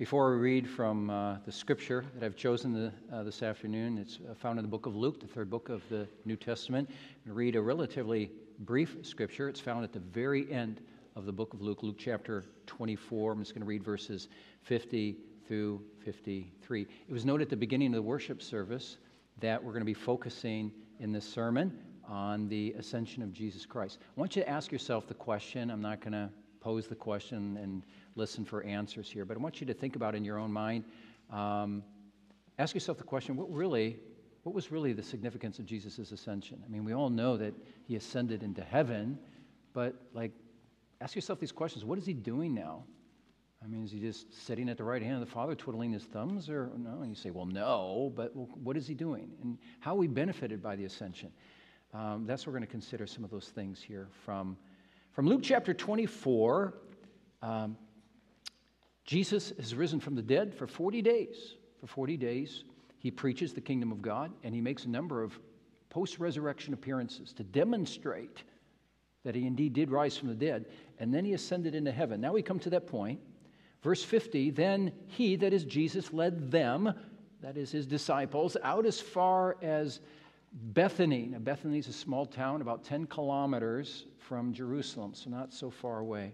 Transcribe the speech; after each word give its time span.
Before 0.00 0.30
we 0.30 0.38
read 0.38 0.66
from 0.66 1.10
uh, 1.10 1.36
the 1.44 1.52
scripture 1.52 2.06
that 2.14 2.24
I've 2.24 2.34
chosen 2.34 2.72
the, 2.72 2.90
uh, 3.14 3.22
this 3.22 3.42
afternoon, 3.42 3.98
it's 3.98 4.18
uh, 4.30 4.32
found 4.32 4.58
in 4.58 4.64
the 4.64 4.68
book 4.70 4.86
of 4.86 4.96
Luke, 4.96 5.20
the 5.20 5.26
third 5.26 5.50
book 5.50 5.68
of 5.68 5.82
the 5.90 6.08
New 6.24 6.36
Testament. 6.36 6.88
I'm 7.26 7.34
read 7.34 7.54
a 7.54 7.60
relatively 7.60 8.30
brief 8.60 8.96
scripture. 9.02 9.46
It's 9.50 9.60
found 9.60 9.84
at 9.84 9.92
the 9.92 9.98
very 10.00 10.50
end 10.50 10.80
of 11.16 11.26
the 11.26 11.32
book 11.32 11.52
of 11.52 11.60
Luke, 11.60 11.82
Luke 11.82 11.96
chapter 11.98 12.46
24. 12.64 13.32
I'm 13.32 13.40
just 13.40 13.52
going 13.52 13.60
to 13.60 13.66
read 13.66 13.84
verses 13.84 14.28
50 14.62 15.18
through 15.46 15.82
53. 16.02 16.80
It 16.80 17.12
was 17.12 17.26
noted 17.26 17.42
at 17.42 17.50
the 17.50 17.56
beginning 17.56 17.88
of 17.88 17.96
the 17.96 18.02
worship 18.02 18.40
service 18.40 18.96
that 19.40 19.62
we're 19.62 19.72
going 19.72 19.82
to 19.82 19.84
be 19.84 19.92
focusing 19.92 20.72
in 20.98 21.12
this 21.12 21.30
sermon 21.30 21.78
on 22.08 22.48
the 22.48 22.74
ascension 22.78 23.22
of 23.22 23.34
Jesus 23.34 23.66
Christ. 23.66 23.98
I 24.00 24.18
want 24.18 24.34
you 24.34 24.40
to 24.44 24.48
ask 24.48 24.72
yourself 24.72 25.06
the 25.06 25.12
question. 25.12 25.70
I'm 25.70 25.82
not 25.82 26.00
going 26.00 26.14
to 26.14 26.30
pose 26.60 26.86
the 26.86 26.94
question 26.94 27.56
and 27.56 27.82
listen 28.16 28.44
for 28.44 28.62
answers 28.62 29.10
here, 29.10 29.24
but 29.24 29.36
I 29.36 29.40
want 29.40 29.60
you 29.60 29.66
to 29.66 29.74
think 29.74 29.96
about 29.96 30.14
in 30.14 30.24
your 30.24 30.38
own 30.38 30.52
mind. 30.52 30.84
Um, 31.30 31.82
ask 32.58 32.74
yourself 32.74 32.98
the 32.98 33.04
question: 33.04 33.36
What 33.36 33.52
really, 33.52 33.98
what 34.42 34.54
was 34.54 34.70
really 34.70 34.92
the 34.92 35.02
significance 35.02 35.58
of 35.58 35.66
Jesus' 35.66 36.12
ascension? 36.12 36.62
I 36.64 36.68
mean, 36.68 36.84
we 36.84 36.92
all 36.92 37.10
know 37.10 37.36
that 37.36 37.54
he 37.86 37.96
ascended 37.96 38.42
into 38.42 38.62
heaven, 38.62 39.18
but 39.72 39.94
like, 40.12 40.32
ask 41.00 41.14
yourself 41.14 41.40
these 41.40 41.52
questions: 41.52 41.84
What 41.84 41.98
is 41.98 42.06
he 42.06 42.12
doing 42.14 42.54
now? 42.54 42.84
I 43.62 43.66
mean, 43.66 43.84
is 43.84 43.90
he 43.90 44.00
just 44.00 44.32
sitting 44.46 44.70
at 44.70 44.78
the 44.78 44.84
right 44.84 45.02
hand 45.02 45.14
of 45.14 45.20
the 45.20 45.32
Father, 45.32 45.54
twiddling 45.54 45.92
his 45.92 46.04
thumbs, 46.04 46.48
or 46.48 46.70
no? 46.78 47.02
And 47.02 47.10
you 47.10 47.14
say, 47.14 47.30
well, 47.30 47.44
no, 47.44 48.10
but 48.16 48.34
what 48.34 48.76
is 48.76 48.86
he 48.86 48.94
doing? 48.94 49.30
And 49.42 49.58
how 49.80 49.94
we 49.94 50.06
benefited 50.06 50.62
by 50.62 50.76
the 50.76 50.86
ascension? 50.86 51.30
Um, 51.92 52.24
that's 52.26 52.46
what 52.46 52.52
we're 52.52 52.58
going 52.60 52.66
to 52.66 52.72
consider 52.72 53.06
some 53.06 53.22
of 53.22 53.30
those 53.30 53.48
things 53.48 53.82
here 53.82 54.08
from, 54.24 54.56
from 55.12 55.26
Luke 55.26 55.40
chapter 55.42 55.74
24. 55.74 56.74
Um, 57.42 57.76
Jesus 59.04 59.52
has 59.58 59.74
risen 59.74 59.98
from 59.98 60.14
the 60.14 60.22
dead 60.22 60.54
for 60.54 60.66
40 60.66 61.02
days. 61.02 61.54
For 61.80 61.86
40 61.86 62.16
days, 62.16 62.64
he 62.98 63.10
preaches 63.10 63.52
the 63.52 63.60
kingdom 63.60 63.90
of 63.90 64.02
God, 64.02 64.30
and 64.44 64.54
he 64.54 64.60
makes 64.60 64.84
a 64.84 64.88
number 64.88 65.22
of 65.22 65.38
post 65.88 66.18
resurrection 66.18 66.74
appearances 66.74 67.32
to 67.32 67.42
demonstrate 67.42 68.44
that 69.24 69.34
he 69.34 69.46
indeed 69.46 69.72
did 69.72 69.90
rise 69.90 70.16
from 70.16 70.28
the 70.28 70.34
dead. 70.34 70.66
And 70.98 71.12
then 71.12 71.24
he 71.24 71.32
ascended 71.32 71.74
into 71.74 71.90
heaven. 71.90 72.20
Now 72.20 72.32
we 72.32 72.42
come 72.42 72.58
to 72.60 72.70
that 72.70 72.86
point. 72.86 73.20
Verse 73.82 74.04
50 74.04 74.50
Then 74.50 74.92
he, 75.08 75.36
that 75.36 75.52
is 75.52 75.64
Jesus, 75.64 76.12
led 76.12 76.50
them, 76.50 76.92
that 77.40 77.56
is 77.56 77.72
his 77.72 77.86
disciples, 77.86 78.56
out 78.62 78.86
as 78.86 79.00
far 79.00 79.56
as 79.62 80.00
Bethany. 80.52 81.28
Now, 81.32 81.38
Bethany 81.38 81.78
is 81.78 81.88
a 81.88 81.92
small 81.92 82.26
town 82.26 82.60
about 82.60 82.84
10 82.84 83.06
kilometers 83.06 84.04
from 84.30 84.52
Jerusalem, 84.52 85.12
so 85.12 85.28
not 85.28 85.52
so 85.52 85.70
far 85.70 85.98
away. 85.98 86.32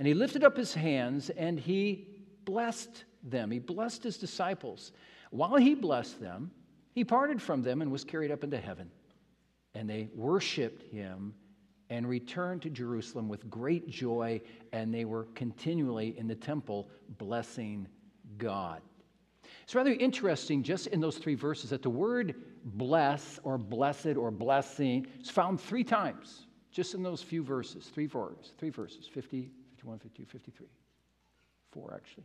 And 0.00 0.08
he 0.08 0.14
lifted 0.14 0.42
up 0.42 0.56
his 0.56 0.74
hands 0.74 1.30
and 1.30 1.60
he 1.60 2.08
blessed 2.44 3.04
them. 3.22 3.52
He 3.52 3.60
blessed 3.60 4.02
his 4.02 4.18
disciples. 4.18 4.90
While 5.30 5.54
he 5.54 5.76
blessed 5.76 6.20
them, 6.20 6.50
he 6.92 7.04
parted 7.04 7.40
from 7.40 7.62
them 7.62 7.82
and 7.82 7.92
was 7.92 8.02
carried 8.02 8.32
up 8.32 8.42
into 8.42 8.58
heaven. 8.58 8.90
And 9.76 9.88
they 9.88 10.08
worshiped 10.12 10.90
him 10.90 11.34
and 11.88 12.08
returned 12.08 12.62
to 12.62 12.70
Jerusalem 12.70 13.28
with 13.28 13.48
great 13.48 13.88
joy, 13.88 14.40
and 14.72 14.92
they 14.92 15.04
were 15.04 15.28
continually 15.36 16.18
in 16.18 16.26
the 16.26 16.34
temple 16.34 16.88
blessing 17.18 17.86
God. 18.38 18.82
It's 19.62 19.76
rather 19.76 19.92
interesting 19.92 20.64
just 20.64 20.88
in 20.88 21.00
those 21.00 21.18
three 21.18 21.36
verses 21.36 21.70
that 21.70 21.82
the 21.82 21.90
word 21.90 22.34
bless 22.64 23.38
or 23.44 23.56
blessed 23.56 24.16
or 24.16 24.32
blessing 24.32 25.06
is 25.20 25.30
found 25.30 25.60
three 25.60 25.84
times 25.84 26.48
just 26.74 26.92
in 26.94 27.04
those 27.04 27.22
few 27.22 27.42
verses, 27.42 27.86
three 27.94 28.06
verses, 28.06 28.52
three 28.58 28.70
verses 28.70 29.06
50, 29.06 29.48
51, 29.76 30.00
52, 30.00 30.26
53. 30.26 30.66
Four, 31.70 31.94
actually. 31.94 32.24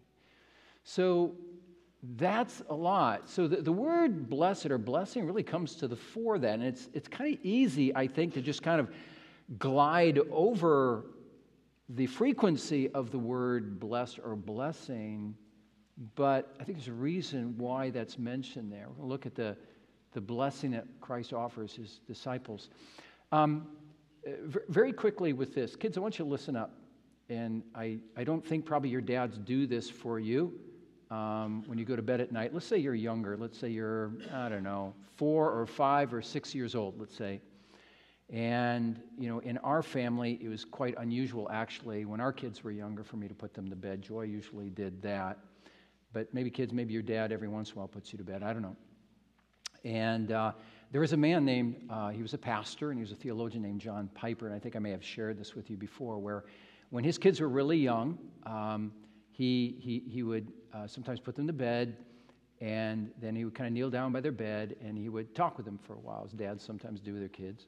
So 0.83 1.36
that's 2.17 2.64
a 2.67 2.73
lot. 2.73 3.30
So 3.30 3.48
the, 3.48 3.58
the 3.58 3.71
word 3.71 4.27
blessed 4.27 4.71
or 4.71 4.80
blessing 4.80 5.26
really 5.26 5.43
comes 5.43 5.76
to 5.76 5.88
the 5.88 5.95
fore 5.95 6.39
then. 6.39 6.64
It's, 6.64 6.89
it's 6.93 7.08
kind 7.08 7.36
of 7.36 7.45
easy, 7.45 7.95
I 7.95 8.08
think, 8.08 8.33
to 8.33 8.42
just 8.42 8.64
kind 8.64 8.80
of 8.80 8.89
glide 9.59 10.20
over 10.32 11.05
the 11.89 12.08
frequency 12.08 12.89
of 12.89 13.11
the 13.11 13.20
word 13.20 13.80
blessed 13.80 14.20
or 14.23 14.36
blessing, 14.36 15.36
but 16.15 16.55
I 16.59 16.64
think 16.64 16.80
there's 16.80 16.88
a 16.88 16.93
reason 16.93 17.55
why 17.58 17.92
that's 17.92 18.17
mentioned 18.17 18.71
there. 18.71 18.88
We'll 18.98 19.09
look 19.09 19.27
at 19.27 19.36
the, 19.36 19.55
the 20.14 20.21
blessing 20.21 20.71
that 20.71 20.86
Christ 21.02 21.33
offers 21.33 21.76
his 21.76 21.99
disciples. 22.08 22.70
Um, 23.32 23.67
very 24.67 24.93
quickly 24.93 25.33
with 25.33 25.53
this, 25.53 25.75
kids, 25.75 25.97
I 25.97 26.02
want 26.02 26.19
you 26.19 26.25
to 26.25 26.31
listen 26.31 26.55
up. 26.55 26.71
And 27.30 27.63
I, 27.75 27.99
I 28.17 28.23
don't 28.23 28.43
think 28.43 28.65
probably 28.65 28.89
your 28.89 29.02
dads 29.02 29.37
do 29.37 29.67
this 29.67 29.89
for 29.89 30.19
you 30.19 30.52
um, 31.11 31.63
when 31.67 31.77
you 31.77 31.85
go 31.85 31.95
to 31.95 32.02
bed 32.02 32.21
at 32.21 32.31
night. 32.31 32.53
Let's 32.53 32.65
say 32.65 32.77
you're 32.77 32.95
younger. 32.95 33.37
Let's 33.37 33.58
say 33.58 33.69
you're, 33.69 34.13
I 34.33 34.49
don't 34.49 34.63
know, 34.63 34.95
four 35.15 35.52
or 35.52 35.67
five 35.67 36.13
or 36.13 36.21
six 36.21 36.55
years 36.55 36.73
old, 36.73 36.99
let's 36.99 37.15
say. 37.15 37.39
And, 38.31 38.99
you 39.17 39.27
know, 39.29 39.39
in 39.39 39.58
our 39.59 39.81
family, 39.81 40.39
it 40.41 40.49
was 40.49 40.65
quite 40.65 40.95
unusual 40.97 41.47
actually 41.52 42.05
when 42.05 42.19
our 42.19 42.33
kids 42.33 42.63
were 42.63 42.71
younger 42.71 43.03
for 43.03 43.17
me 43.17 43.27
to 43.27 43.33
put 43.35 43.53
them 43.53 43.69
to 43.69 43.75
bed. 43.75 44.02
Joy 44.02 44.23
usually 44.23 44.69
did 44.69 45.02
that. 45.03 45.37
But 46.13 46.33
maybe 46.33 46.49
kids, 46.49 46.73
maybe 46.73 46.93
your 46.93 47.03
dad 47.03 47.31
every 47.31 47.47
once 47.47 47.69
in 47.69 47.75
a 47.75 47.77
while 47.79 47.87
puts 47.87 48.11
you 48.11 48.17
to 48.17 48.23
bed. 48.23 48.41
I 48.41 48.53
don't 48.53 48.63
know. 48.63 48.75
And 49.85 50.31
uh, 50.31 50.53
there 50.92 51.02
was 51.02 51.14
a 51.14 51.17
man 51.17 51.45
named, 51.45 51.76
uh, 51.89 52.10
he 52.10 52.22
was 52.22 52.33
a 52.33 52.38
pastor 52.38 52.89
and 52.89 52.98
he 52.98 53.02
was 53.02 53.11
a 53.11 53.16
theologian 53.16 53.61
named 53.61 53.80
John 53.80 54.10
Piper. 54.16 54.48
And 54.48 54.55
I 54.55 54.60
think 54.60 54.76
I 54.76 54.80
may 54.80 54.92
have 54.92 55.04
shared 55.04 55.38
this 55.38 55.55
with 55.55 55.70
you 55.70 55.77
before, 55.77 56.17
where 56.17 56.45
when 56.89 57.04
his 57.04 57.17
kids 57.17 57.39
were 57.39 57.50
really 57.50 57.77
young, 57.77 58.17
um, 58.45 58.92
he, 59.32 59.76
he, 59.80 60.04
he 60.08 60.23
would 60.23 60.52
uh, 60.73 60.88
sometimes 60.88 61.20
put 61.20 61.36
them 61.36 61.48
to 61.48 61.54
bed, 61.54 61.95
and 62.60 63.11
then 63.22 63.36
he 63.36 63.45
would 63.45 63.54
kind 63.54 63.67
of 63.67 63.73
kneel 63.73 63.89
down 63.89 64.11
by 64.11 64.20
their 64.20 64.32
bed 64.32 64.76
and 64.83 64.98
he 64.98 65.08
would 65.08 65.33
talk 65.33 65.58
with 65.58 65.66
them 65.66 65.77
for 65.77 65.94
a 65.94 66.00
while, 66.00 66.23
as 66.26 66.32
dads 66.32 66.64
sometimes 66.64 67.00
do 67.00 67.14
with 67.14 67.21
their 67.21 67.30
kids. 67.30 67.67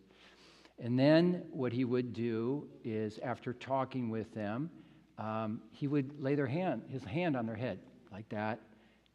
And 0.79 0.97
then 0.97 1.43
what 1.51 1.71
he 1.71 1.85
would 1.85 2.13
do 2.13 2.67
is, 2.83 3.19
after 3.19 3.53
talking 3.53 4.09
with 4.09 4.33
them, 4.33 4.71
um, 5.19 5.61
he 5.71 5.87
would 5.87 6.19
lay 6.19 6.33
their 6.33 6.47
hand, 6.47 6.81
his 6.89 7.03
hand 7.03 7.37
on 7.37 7.45
their 7.45 7.55
head 7.55 7.79
like 8.11 8.27
that, 8.29 8.59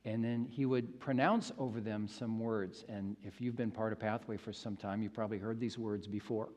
and 0.06 0.24
then 0.24 0.46
he 0.48 0.64
would 0.66 1.00
pronounce 1.00 1.50
over 1.58 1.80
them 1.80 2.06
some 2.06 2.38
words. 2.38 2.84
And 2.88 3.16
if 3.24 3.40
you've 3.40 3.56
been 3.56 3.72
part 3.72 3.92
of 3.92 3.98
Pathway 3.98 4.36
for 4.36 4.52
some 4.52 4.76
time, 4.76 5.02
you've 5.02 5.12
probably 5.12 5.38
heard 5.38 5.58
these 5.58 5.76
words 5.76 6.06
before. 6.06 6.50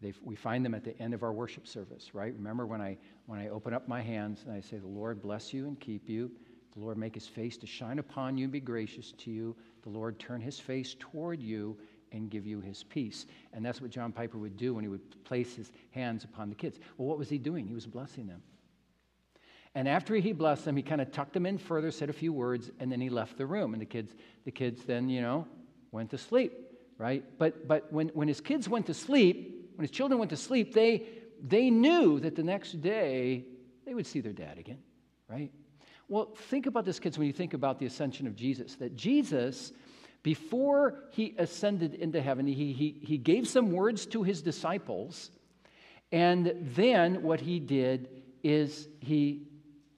They've, 0.00 0.18
we 0.24 0.34
find 0.34 0.64
them 0.64 0.74
at 0.74 0.82
the 0.82 0.98
end 1.00 1.14
of 1.14 1.22
our 1.22 1.32
worship 1.32 1.68
service, 1.68 2.14
right? 2.14 2.34
Remember 2.34 2.66
when 2.66 2.80
I, 2.80 2.98
when 3.26 3.38
I 3.38 3.48
open 3.48 3.72
up 3.72 3.86
my 3.86 4.02
hands 4.02 4.42
and 4.44 4.52
I 4.52 4.60
say, 4.60 4.78
The 4.78 4.88
Lord 4.88 5.22
bless 5.22 5.54
you 5.54 5.68
and 5.68 5.78
keep 5.78 6.08
you. 6.08 6.32
The 6.74 6.80
Lord 6.80 6.98
make 6.98 7.14
his 7.14 7.28
face 7.28 7.56
to 7.58 7.66
shine 7.66 8.00
upon 8.00 8.36
you 8.36 8.44
and 8.44 8.52
be 8.52 8.60
gracious 8.60 9.12
to 9.18 9.30
you. 9.30 9.56
The 9.82 9.90
Lord 9.90 10.18
turn 10.18 10.40
his 10.40 10.58
face 10.58 10.96
toward 10.98 11.40
you 11.40 11.78
and 12.10 12.28
give 12.28 12.44
you 12.44 12.60
his 12.60 12.82
peace. 12.82 13.26
And 13.52 13.64
that's 13.64 13.80
what 13.80 13.90
John 13.90 14.10
Piper 14.10 14.38
would 14.38 14.56
do 14.56 14.74
when 14.74 14.82
he 14.82 14.88
would 14.88 15.24
place 15.24 15.54
his 15.54 15.70
hands 15.92 16.24
upon 16.24 16.48
the 16.48 16.56
kids. 16.56 16.80
Well, 16.96 17.06
what 17.06 17.18
was 17.18 17.28
he 17.28 17.38
doing? 17.38 17.68
He 17.68 17.74
was 17.74 17.86
blessing 17.86 18.26
them. 18.26 18.42
And 19.74 19.86
after 19.88 20.16
he 20.16 20.32
blessed 20.32 20.64
them, 20.64 20.76
he 20.76 20.82
kind 20.82 21.00
of 21.00 21.12
tucked 21.12 21.32
them 21.32 21.46
in 21.46 21.56
further, 21.56 21.90
said 21.90 22.10
a 22.10 22.12
few 22.12 22.32
words, 22.32 22.70
and 22.80 22.90
then 22.90 23.00
he 23.00 23.08
left 23.08 23.38
the 23.38 23.46
room. 23.46 23.72
And 23.72 23.80
the 23.80 23.86
kids, 23.86 24.12
the 24.44 24.50
kids 24.50 24.84
then, 24.84 25.08
you 25.08 25.20
know, 25.20 25.46
went 25.92 26.10
to 26.10 26.18
sleep, 26.18 26.52
right? 26.98 27.24
But, 27.38 27.68
but 27.68 27.92
when, 27.92 28.08
when 28.08 28.26
his 28.26 28.40
kids 28.40 28.68
went 28.68 28.86
to 28.86 28.94
sleep, 28.94 29.70
when 29.76 29.84
his 29.84 29.90
children 29.92 30.18
went 30.18 30.30
to 30.30 30.36
sleep, 30.36 30.74
they, 30.74 31.06
they 31.42 31.70
knew 31.70 32.18
that 32.20 32.34
the 32.34 32.42
next 32.42 32.80
day 32.80 33.44
they 33.86 33.94
would 33.94 34.06
see 34.06 34.20
their 34.20 34.32
dad 34.32 34.58
again, 34.58 34.78
right? 35.28 35.52
Well, 36.08 36.34
think 36.34 36.66
about 36.66 36.84
this, 36.84 36.98
kids, 36.98 37.16
when 37.16 37.28
you 37.28 37.32
think 37.32 37.54
about 37.54 37.78
the 37.78 37.86
ascension 37.86 38.26
of 38.26 38.34
Jesus, 38.34 38.74
that 38.76 38.96
Jesus, 38.96 39.72
before 40.24 41.04
he 41.10 41.36
ascended 41.38 41.94
into 41.94 42.20
heaven, 42.20 42.44
he, 42.46 42.72
he, 42.72 43.00
he 43.02 43.16
gave 43.16 43.46
some 43.46 43.70
words 43.70 44.06
to 44.06 44.24
his 44.24 44.42
disciples, 44.42 45.30
and 46.10 46.52
then 46.74 47.22
what 47.22 47.40
he 47.40 47.60
did 47.60 48.08
is 48.42 48.88
he 48.98 49.46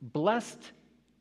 blessed 0.02 0.72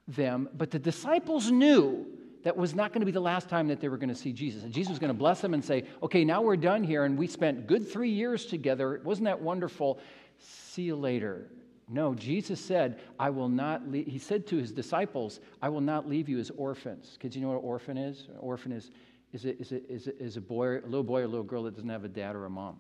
them, 0.07 0.49
but 0.57 0.71
the 0.71 0.79
disciples 0.79 1.51
knew 1.51 2.05
that 2.43 2.57
was 2.57 2.73
not 2.73 2.91
going 2.91 3.01
to 3.01 3.05
be 3.05 3.11
the 3.11 3.19
last 3.19 3.47
time 3.47 3.67
that 3.67 3.79
they 3.79 3.87
were 3.87 3.97
going 3.97 4.09
to 4.09 4.15
see 4.15 4.33
Jesus. 4.33 4.63
And 4.63 4.73
Jesus 4.73 4.89
was 4.89 4.99
going 4.99 5.13
to 5.13 5.17
bless 5.17 5.41
them 5.41 5.53
and 5.53 5.63
say, 5.63 5.85
Okay, 6.01 6.25
now 6.25 6.41
we're 6.41 6.57
done 6.57 6.83
here, 6.83 7.05
and 7.05 7.17
we 7.17 7.27
spent 7.27 7.67
good 7.67 7.87
three 7.87 8.09
years 8.09 8.45
together. 8.47 8.99
Wasn't 9.03 9.25
that 9.25 9.39
wonderful? 9.39 9.99
See 10.39 10.83
you 10.83 10.95
later. 10.95 11.47
No, 11.87 12.15
Jesus 12.15 12.59
said, 12.59 13.01
I 13.19 13.29
will 13.29 13.49
not 13.49 13.87
leave. 13.89 14.07
He 14.07 14.17
said 14.17 14.47
to 14.47 14.55
his 14.55 14.71
disciples, 14.71 15.41
I 15.61 15.69
will 15.69 15.81
not 15.81 16.07
leave 16.07 16.29
you 16.29 16.39
as 16.39 16.49
orphans. 16.51 17.17
Kids, 17.19 17.35
you 17.35 17.41
know 17.41 17.49
what 17.49 17.57
an 17.57 17.65
orphan 17.65 17.97
is? 17.97 18.27
An 18.29 18.37
orphan 18.39 18.71
is, 18.71 18.91
is, 19.33 19.45
a, 19.45 19.59
is, 19.59 19.71
is, 19.73 20.07
is 20.07 20.37
a 20.37 20.41
boy, 20.41 20.77
a 20.77 20.85
little 20.85 21.03
boy 21.03 21.19
or 21.19 21.25
a 21.25 21.27
little 21.27 21.43
girl 21.43 21.63
that 21.63 21.75
doesn't 21.75 21.89
have 21.89 22.05
a 22.05 22.09
dad 22.09 22.35
or 22.35 22.45
a 22.45 22.49
mom, 22.49 22.79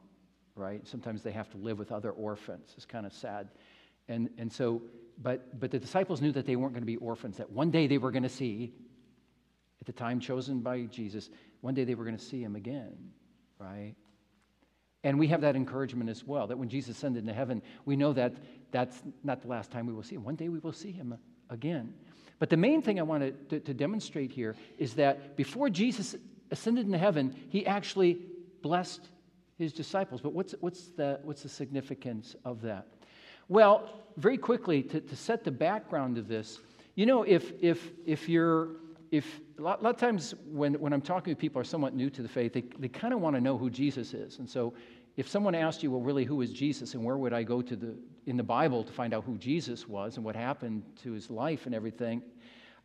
right? 0.55 0.87
Sometimes 0.87 1.23
they 1.23 1.31
have 1.31 1.49
to 1.49 1.57
live 1.57 1.77
with 1.77 1.91
other 1.91 2.11
orphans. 2.11 2.71
It's 2.77 2.85
kind 2.85 3.05
of 3.05 3.11
sad. 3.11 3.49
And, 4.07 4.29
and 4.37 4.51
so, 4.51 4.81
but, 5.21 5.59
but 5.59 5.71
the 5.71 5.79
disciples 5.79 6.21
knew 6.21 6.31
that 6.31 6.45
they 6.45 6.55
weren't 6.55 6.73
going 6.73 6.81
to 6.81 6.87
be 6.87 6.97
orphans, 6.97 7.37
that 7.37 7.51
one 7.51 7.71
day 7.71 7.87
they 7.87 7.97
were 7.97 8.11
going 8.11 8.23
to 8.23 8.29
see 8.29 8.73
at 9.79 9.87
the 9.87 9.93
time 9.93 10.19
chosen 10.19 10.59
by 10.59 10.81
Jesus, 10.83 11.29
one 11.61 11.73
day 11.73 11.83
they 11.83 11.95
were 11.95 12.05
going 12.05 12.17
to 12.17 12.23
see 12.23 12.41
him 12.41 12.55
again, 12.55 12.95
right? 13.59 13.95
And 15.03 15.17
we 15.17 15.27
have 15.27 15.41
that 15.41 15.55
encouragement 15.55 16.09
as 16.09 16.23
well 16.23 16.47
that 16.47 16.57
when 16.57 16.69
Jesus 16.69 16.97
ascended 16.97 17.23
into 17.23 17.33
heaven, 17.33 17.61
we 17.85 17.95
know 17.95 18.13
that 18.13 18.33
that's 18.71 19.01
not 19.23 19.41
the 19.41 19.47
last 19.47 19.71
time 19.71 19.87
we 19.87 19.93
will 19.93 20.03
see 20.03 20.15
him. 20.15 20.23
One 20.23 20.35
day 20.35 20.49
we 20.49 20.59
will 20.59 20.73
see 20.73 20.91
him 20.91 21.17
again. 21.49 21.93
But 22.37 22.49
the 22.49 22.57
main 22.57 22.81
thing 22.81 22.99
I 22.99 23.03
want 23.03 23.49
to, 23.49 23.59
to 23.59 23.73
demonstrate 23.73 24.31
here 24.31 24.55
is 24.77 24.93
that 24.95 25.35
before 25.35 25.69
Jesus 25.69 26.15
ascended 26.51 26.85
into 26.85 26.97
heaven, 26.97 27.35
he 27.49 27.65
actually 27.65 28.19
blessed 28.61 29.01
his 29.57 29.73
disciples. 29.73 30.21
But 30.21 30.33
what's, 30.33 30.53
what's, 30.59 30.87
the, 30.89 31.19
what's 31.23 31.43
the 31.43 31.49
significance 31.49 32.35
of 32.45 32.61
that? 32.61 32.87
Well, 33.51 33.89
very 34.15 34.37
quickly, 34.37 34.81
to, 34.81 35.01
to 35.01 35.15
set 35.17 35.43
the 35.43 35.51
background 35.51 36.17
of 36.17 36.29
this, 36.29 36.61
you 36.95 37.05
know, 37.05 37.23
if, 37.23 37.51
if, 37.61 37.91
if 38.05 38.29
you're, 38.29 38.77
if 39.11 39.41
a 39.59 39.61
lot, 39.61 39.81
a 39.81 39.83
lot, 39.83 39.89
of 39.89 39.99
times 39.99 40.33
when, 40.49 40.75
when 40.75 40.93
I'm 40.93 41.01
talking 41.01 41.35
to 41.35 41.37
people 41.37 41.59
who 41.59 41.63
are 41.63 41.65
somewhat 41.65 41.93
new 41.93 42.09
to 42.11 42.21
the 42.21 42.29
faith, 42.29 42.53
they, 42.53 42.63
they 42.79 42.87
kind 42.87 43.13
of 43.13 43.19
want 43.19 43.35
to 43.35 43.41
know 43.41 43.57
who 43.57 43.69
Jesus 43.69 44.13
is. 44.13 44.39
And 44.39 44.49
so 44.49 44.73
if 45.17 45.27
someone 45.27 45.53
asked 45.53 45.83
you, 45.83 45.91
well, 45.91 45.99
really, 45.99 46.23
who 46.23 46.39
is 46.39 46.53
Jesus 46.53 46.93
and 46.93 47.03
where 47.03 47.17
would 47.17 47.33
I 47.33 47.43
go 47.43 47.61
to 47.61 47.75
the, 47.75 47.93
in 48.25 48.37
the 48.37 48.43
Bible 48.43 48.85
to 48.85 48.93
find 48.93 49.13
out 49.13 49.25
who 49.25 49.37
Jesus 49.37 49.85
was 49.85 50.15
and 50.15 50.23
what 50.23 50.37
happened 50.37 50.83
to 51.03 51.11
his 51.11 51.29
life 51.29 51.65
and 51.65 51.75
everything, 51.75 52.21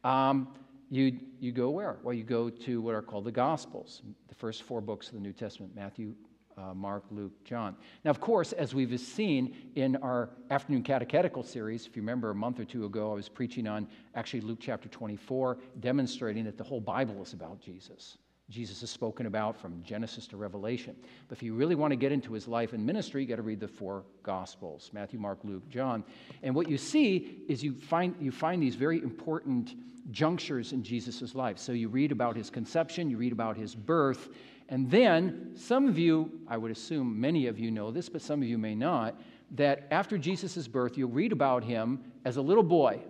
um, 0.02 0.48
you, 0.90 1.16
you 1.38 1.52
go 1.52 1.70
where? 1.70 1.98
Well, 2.02 2.12
you 2.12 2.24
go 2.24 2.50
to 2.50 2.80
what 2.80 2.96
are 2.96 3.02
called 3.02 3.26
the 3.26 3.30
Gospels, 3.30 4.02
the 4.26 4.34
first 4.34 4.64
four 4.64 4.80
books 4.80 5.06
of 5.06 5.14
the 5.14 5.20
New 5.20 5.32
Testament 5.32 5.76
Matthew, 5.76 6.16
uh, 6.58 6.74
Mark, 6.74 7.04
Luke, 7.10 7.32
John. 7.44 7.76
Now, 8.04 8.10
of 8.10 8.20
course, 8.20 8.52
as 8.52 8.74
we've 8.74 8.98
seen 8.98 9.54
in 9.74 9.96
our 9.96 10.30
afternoon 10.50 10.82
catechetical 10.82 11.42
series, 11.42 11.86
if 11.86 11.96
you 11.96 12.02
remember 12.02 12.30
a 12.30 12.34
month 12.34 12.60
or 12.60 12.64
two 12.64 12.84
ago, 12.84 13.12
I 13.12 13.14
was 13.14 13.28
preaching 13.28 13.66
on 13.66 13.86
actually 14.14 14.40
Luke 14.40 14.58
chapter 14.60 14.88
24, 14.88 15.58
demonstrating 15.80 16.44
that 16.44 16.56
the 16.56 16.64
whole 16.64 16.80
Bible 16.80 17.22
is 17.22 17.32
about 17.32 17.60
Jesus. 17.60 18.16
Jesus 18.48 18.82
is 18.82 18.90
spoken 18.90 19.26
about 19.26 19.56
from 19.60 19.82
Genesis 19.82 20.26
to 20.28 20.36
Revelation. 20.36 20.94
But 21.28 21.38
if 21.38 21.42
you 21.42 21.54
really 21.54 21.74
want 21.74 21.90
to 21.90 21.96
get 21.96 22.12
into 22.12 22.32
his 22.32 22.46
life 22.46 22.72
and 22.72 22.86
ministry, 22.86 23.22
you 23.22 23.28
got 23.28 23.36
to 23.36 23.42
read 23.42 23.58
the 23.58 23.66
four 23.66 24.04
Gospels 24.22 24.90
Matthew, 24.92 25.18
Mark, 25.18 25.40
Luke, 25.42 25.68
John. 25.68 26.04
And 26.42 26.54
what 26.54 26.68
you 26.68 26.78
see 26.78 27.42
is 27.48 27.64
you 27.64 27.74
find, 27.74 28.14
you 28.20 28.30
find 28.30 28.62
these 28.62 28.76
very 28.76 29.02
important 29.02 29.74
junctures 30.12 30.72
in 30.72 30.84
Jesus' 30.84 31.34
life. 31.34 31.58
So 31.58 31.72
you 31.72 31.88
read 31.88 32.12
about 32.12 32.36
his 32.36 32.48
conception, 32.48 33.10
you 33.10 33.16
read 33.16 33.32
about 33.32 33.56
his 33.56 33.74
birth, 33.74 34.28
and 34.68 34.90
then 34.90 35.52
some 35.54 35.88
of 35.88 35.98
you, 35.98 36.40
I 36.48 36.56
would 36.56 36.70
assume 36.70 37.20
many 37.20 37.46
of 37.46 37.58
you 37.58 37.70
know 37.70 37.90
this, 37.90 38.08
but 38.08 38.22
some 38.22 38.42
of 38.42 38.48
you 38.48 38.58
may 38.58 38.74
not, 38.74 39.20
that 39.52 39.86
after 39.90 40.18
Jesus' 40.18 40.66
birth, 40.66 40.98
you'll 40.98 41.10
read 41.10 41.32
about 41.32 41.62
him 41.62 42.00
as 42.24 42.36
a 42.36 42.42
little 42.42 42.64
boy. 42.64 43.00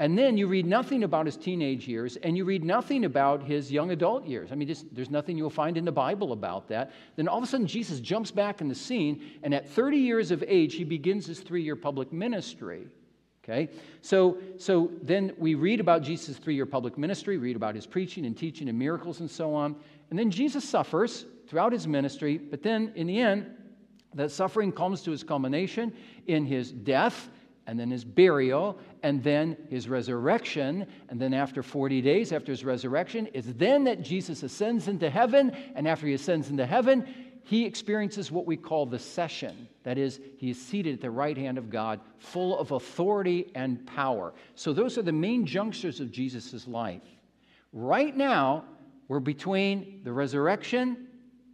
And 0.00 0.18
then 0.18 0.36
you 0.36 0.48
read 0.48 0.66
nothing 0.66 1.04
about 1.04 1.26
his 1.26 1.36
teenage 1.36 1.86
years, 1.86 2.16
and 2.16 2.36
you 2.36 2.44
read 2.44 2.64
nothing 2.64 3.04
about 3.04 3.44
his 3.44 3.70
young 3.70 3.92
adult 3.92 4.26
years. 4.26 4.50
I 4.50 4.56
mean, 4.56 4.66
just, 4.66 4.92
there's 4.92 5.10
nothing 5.10 5.38
you'll 5.38 5.50
find 5.50 5.76
in 5.76 5.84
the 5.84 5.92
Bible 5.92 6.32
about 6.32 6.66
that. 6.68 6.90
Then 7.14 7.28
all 7.28 7.38
of 7.38 7.44
a 7.44 7.46
sudden, 7.46 7.66
Jesus 7.66 8.00
jumps 8.00 8.32
back 8.32 8.60
in 8.60 8.68
the 8.68 8.74
scene, 8.74 9.22
and 9.44 9.54
at 9.54 9.68
30 9.68 9.98
years 9.98 10.32
of 10.32 10.42
age, 10.48 10.74
he 10.74 10.82
begins 10.82 11.26
his 11.26 11.40
three 11.40 11.62
year 11.62 11.76
public 11.76 12.12
ministry. 12.12 12.88
Okay? 13.44 13.68
So, 14.00 14.38
so 14.58 14.90
then 15.02 15.32
we 15.38 15.54
read 15.54 15.78
about 15.78 16.02
Jesus' 16.02 16.38
three 16.38 16.56
year 16.56 16.66
public 16.66 16.98
ministry, 16.98 17.36
read 17.36 17.54
about 17.54 17.76
his 17.76 17.86
preaching 17.86 18.26
and 18.26 18.36
teaching 18.36 18.68
and 18.68 18.78
miracles 18.78 19.20
and 19.20 19.30
so 19.30 19.54
on. 19.54 19.76
And 20.10 20.18
then 20.18 20.30
Jesus 20.30 20.68
suffers 20.68 21.26
throughout 21.46 21.72
his 21.72 21.86
ministry, 21.86 22.38
but 22.38 22.62
then 22.62 22.90
in 22.96 23.06
the 23.06 23.20
end, 23.20 23.46
that 24.14 24.30
suffering 24.30 24.72
comes 24.72 25.02
to 25.02 25.12
its 25.12 25.22
culmination 25.22 25.92
in 26.26 26.46
his 26.46 26.72
death 26.72 27.28
and 27.66 27.78
then 27.80 27.90
his 27.90 28.04
burial, 28.04 28.78
and 29.02 29.22
then 29.22 29.56
his 29.70 29.88
resurrection. 29.88 30.86
And 31.08 31.20
then, 31.20 31.32
after 31.32 31.62
40 31.62 32.02
days 32.02 32.32
after 32.32 32.52
his 32.52 32.64
resurrection, 32.64 33.28
it's 33.32 33.48
then 33.56 33.84
that 33.84 34.02
Jesus 34.02 34.42
ascends 34.42 34.88
into 34.88 35.08
heaven. 35.08 35.50
And 35.74 35.88
after 35.88 36.06
he 36.06 36.14
ascends 36.14 36.50
into 36.50 36.66
heaven, 36.66 37.06
he 37.42 37.64
experiences 37.64 38.30
what 38.30 38.46
we 38.46 38.56
call 38.56 38.86
the 38.86 38.98
session. 38.98 39.68
That 39.82 39.98
is, 39.98 40.20
he 40.38 40.50
is 40.50 40.60
seated 40.60 40.94
at 40.94 41.00
the 41.00 41.10
right 41.10 41.36
hand 41.36 41.58
of 41.58 41.70
God, 41.70 42.00
full 42.18 42.58
of 42.58 42.72
authority 42.72 43.50
and 43.54 43.86
power. 43.86 44.34
So, 44.54 44.72
those 44.72 44.98
are 44.98 45.02
the 45.02 45.12
main 45.12 45.46
junctures 45.46 46.00
of 46.00 46.10
Jesus' 46.10 46.66
life. 46.66 47.02
Right 47.72 48.16
now, 48.16 48.64
we're 49.08 49.20
between 49.20 50.00
the 50.04 50.12
resurrection, 50.12 51.08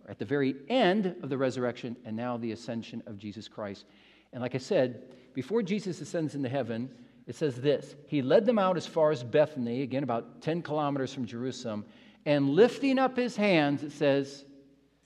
at 0.08 0.18
the 0.18 0.24
very 0.24 0.56
end 0.68 1.14
of 1.22 1.28
the 1.28 1.38
resurrection, 1.38 1.96
and 2.04 2.16
now 2.16 2.36
the 2.36 2.52
ascension 2.52 3.02
of 3.06 3.16
Jesus 3.16 3.48
Christ. 3.48 3.84
And 4.32 4.42
like 4.42 4.54
I 4.54 4.58
said, 4.58 5.02
before 5.34 5.62
Jesus 5.62 6.00
ascends 6.00 6.34
into 6.34 6.48
heaven, 6.48 6.90
it 7.26 7.36
says 7.36 7.56
this 7.56 7.94
He 8.06 8.22
led 8.22 8.46
them 8.46 8.58
out 8.58 8.76
as 8.76 8.86
far 8.86 9.10
as 9.10 9.22
Bethany, 9.22 9.82
again, 9.82 10.02
about 10.02 10.42
10 10.42 10.62
kilometers 10.62 11.12
from 11.12 11.26
Jerusalem, 11.26 11.84
and 12.26 12.50
lifting 12.50 12.98
up 12.98 13.16
his 13.16 13.36
hands, 13.36 13.82
it 13.82 13.92
says, 13.92 14.44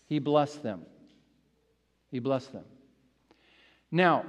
he 0.07 0.19
blessed 0.19 0.63
them. 0.63 0.83
He 2.11 2.19
blessed 2.19 2.53
them. 2.53 2.65
Now, 3.91 4.25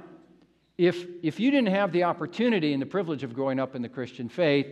if, 0.78 1.06
if 1.22 1.40
you 1.40 1.50
didn't 1.50 1.74
have 1.74 1.92
the 1.92 2.04
opportunity 2.04 2.72
and 2.72 2.80
the 2.80 2.86
privilege 2.86 3.22
of 3.22 3.34
growing 3.34 3.58
up 3.58 3.74
in 3.74 3.82
the 3.82 3.88
Christian 3.88 4.28
faith, 4.28 4.66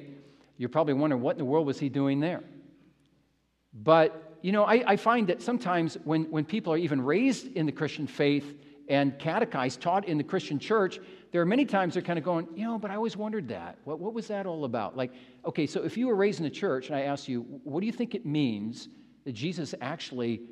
you're 0.57 0.69
probably 0.69 0.95
wondering 0.95 1.23
what 1.23 1.33
in 1.33 1.39
the 1.39 1.45
world 1.45 1.67
was 1.67 1.79
he 1.79 1.89
doing 1.89 2.21
there? 2.21 2.43
But, 3.73 4.39
you 4.43 4.53
know, 4.53 4.65
I, 4.65 4.85
I 4.87 4.97
find 4.97 5.27
that 5.29 5.43
sometimes 5.43 5.99
when, 6.05 6.25
when 6.31 6.45
people 6.45 6.73
are 6.73 6.77
even 6.77 7.01
raised 7.01 7.53
in 7.55 7.67
the 7.67 7.73
Christian 7.73 8.07
faith 8.07 8.55
and 8.89 9.19
catechized, 9.19 9.81
taught 9.81 10.07
in 10.07 10.19
the 10.19 10.25
Christian 10.25 10.59
church, 10.59 11.01
there 11.33 11.41
are 11.41 11.47
many 11.47 11.65
times 11.65 11.95
they're 11.95 12.03
kind 12.03 12.19
of 12.19 12.25
going, 12.25 12.47
you 12.55 12.65
know, 12.65 12.79
but 12.79 12.91
I 12.91 12.97
always 12.97 13.17
wondered 13.17 13.49
that. 13.49 13.79
What, 13.85 13.99
what 13.99 14.15
was 14.15 14.29
that 14.29 14.47
all 14.47 14.65
about? 14.65 14.97
Like, 14.97 15.13
okay, 15.45 15.67
so 15.67 15.83
if 15.83 15.97
you 15.97 16.07
were 16.07 16.15
raised 16.15 16.41
in 16.41 16.47
a 16.47 16.51
church 16.51 16.89
and 16.89 16.97
I 16.97 17.03
asked 17.03 17.29
you, 17.29 17.43
what 17.65 17.81
do 17.81 17.87
you 17.87 17.93
think 17.93 18.15
it 18.15 18.25
means 18.25 18.89
that 19.25 19.33
Jesus 19.33 19.75
actually 19.81 20.43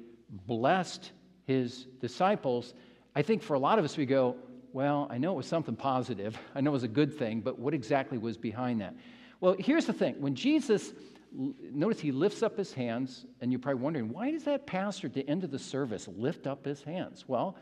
blessed 0.47 1.13
his 1.45 1.87
disciples? 2.01 2.75
I 3.15 3.23
think 3.23 3.43
for 3.43 3.55
a 3.55 3.59
lot 3.59 3.79
of 3.79 3.85
us, 3.85 3.97
we 3.97 4.07
go, 4.07 4.37
well, 4.73 5.07
I 5.11 5.19
know 5.19 5.33
it 5.33 5.37
was 5.37 5.47
something 5.47 5.77
positive. 5.77 6.39
I 6.55 6.61
know 6.61 6.71
it 6.71 6.75
was 6.75 6.83
a 6.83 6.89
good 6.89 7.17
thing, 7.17 7.41
but 7.41 7.59
what 7.59 7.75
exactly 7.75 8.19
was 8.19 8.37
behind 8.37 8.81
that? 8.81 8.95
Well, 9.41 9.55
here's 9.59 9.87
the 9.87 9.93
thing. 9.93 10.15
When 10.21 10.35
Jesus, 10.35 10.93
notice 11.33 12.01
he 12.01 12.13
lifts 12.13 12.43
up 12.43 12.57
his 12.57 12.73
hands, 12.73 13.27
and 13.41 13.53
you're 13.53 13.59
probably 13.59 13.83
wondering, 13.83 14.09
why 14.09 14.31
does 14.31 14.45
that 14.45 14.67
pastor 14.67 15.09
at 15.09 15.15
the 15.15 15.29
end 15.29 15.45
of 15.45 15.51
the 15.51 15.59
service 15.59 16.09
lift 16.09 16.47
up 16.47 16.65
his 16.65 16.83
hands? 16.83 17.25
Well, 17.27 17.57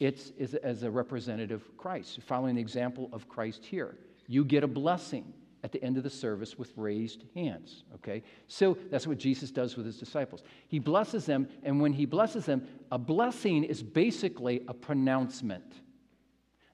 it's, 0.00 0.32
as 0.62 0.82
a 0.82 0.90
representative 0.90 1.62
of 1.62 1.76
Christ, 1.76 2.20
following 2.22 2.56
the 2.56 2.60
example 2.60 3.08
of 3.12 3.28
Christ 3.28 3.64
here. 3.64 3.96
You 4.26 4.44
get 4.44 4.64
a 4.64 4.68
blessing 4.68 5.32
at 5.62 5.72
the 5.72 5.82
end 5.82 5.96
of 5.96 6.02
the 6.02 6.10
service 6.10 6.58
with 6.58 6.72
raised 6.76 7.24
hands. 7.34 7.84
Okay? 7.94 8.22
So 8.48 8.76
that's 8.90 9.06
what 9.06 9.18
Jesus 9.18 9.50
does 9.50 9.76
with 9.76 9.86
his 9.86 9.98
disciples. 9.98 10.42
He 10.68 10.78
blesses 10.78 11.24
them, 11.24 11.48
and 11.62 11.80
when 11.80 11.92
he 11.92 12.04
blesses 12.04 12.44
them, 12.44 12.66
a 12.92 12.98
blessing 12.98 13.64
is 13.64 13.82
basically 13.82 14.62
a 14.68 14.74
pronouncement, 14.74 15.80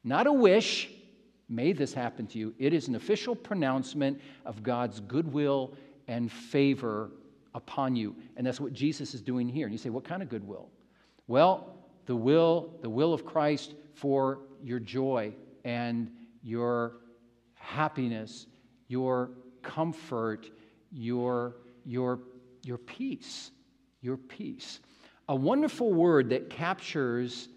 not 0.02 0.26
a 0.26 0.32
wish. 0.32 0.90
May 1.48 1.72
this 1.72 1.92
happen 1.92 2.26
to 2.28 2.38
you. 2.38 2.54
It 2.58 2.72
is 2.72 2.88
an 2.88 2.94
official 2.94 3.34
pronouncement 3.34 4.20
of 4.44 4.62
God's 4.62 5.00
goodwill 5.00 5.74
and 6.08 6.30
favor 6.30 7.10
upon 7.54 7.96
you. 7.96 8.14
And 8.36 8.46
that's 8.46 8.60
what 8.60 8.72
Jesus 8.72 9.14
is 9.14 9.20
doing 9.20 9.48
here. 9.48 9.66
And 9.66 9.72
you 9.72 9.78
say, 9.78 9.90
what 9.90 10.04
kind 10.04 10.22
of 10.22 10.28
goodwill? 10.28 10.68
Well, 11.26 11.79
the 12.10 12.16
will, 12.16 12.74
the 12.82 12.90
will 12.90 13.14
of 13.14 13.24
Christ 13.24 13.76
for 13.94 14.40
your 14.64 14.80
joy 14.80 15.32
and 15.64 16.10
your 16.42 16.96
happiness, 17.54 18.48
your 18.88 19.30
comfort, 19.62 20.50
your, 20.90 21.54
your, 21.84 22.18
your 22.64 22.78
peace, 22.78 23.52
your 24.00 24.16
peace. 24.16 24.80
A 25.28 25.36
wonderful 25.36 25.92
word 25.92 26.30
that 26.30 26.50
captures, 26.50 27.48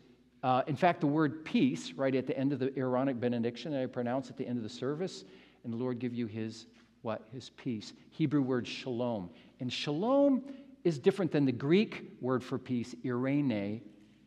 uh, 0.44 0.62
in 0.68 0.76
fact, 0.76 1.02
the 1.02 1.08
word 1.08 1.44
peace 1.44 1.94
right 1.94 2.14
at 2.14 2.28
the 2.28 2.38
end 2.38 2.54
of 2.54 2.60
the 2.60 2.72
Aaronic 2.78 3.20
benediction 3.20 3.72
that 3.72 3.82
I 3.82 3.88
pronounce 3.88 4.30
at 4.30 4.38
the 4.38 4.48
end 4.48 4.58
of 4.58 4.64
the 4.64 4.70
service, 4.70 5.24
and 5.64 5.74
the 5.74 5.78
Lord 5.78 5.98
give 5.98 6.14
you 6.14 6.28
his 6.28 6.68
what? 7.02 7.24
His 7.34 7.50
peace. 7.50 7.94
Hebrew 8.12 8.44
word 8.44 8.68
shalom. 8.68 9.32
And 9.60 9.74
shalom 9.74 10.44
is 10.84 11.00
different 11.00 11.32
than 11.32 11.46
the 11.46 11.52
Greek 11.52 12.12
word 12.22 12.44
for 12.44 12.60
peace, 12.60 12.94
irene, 13.04 13.82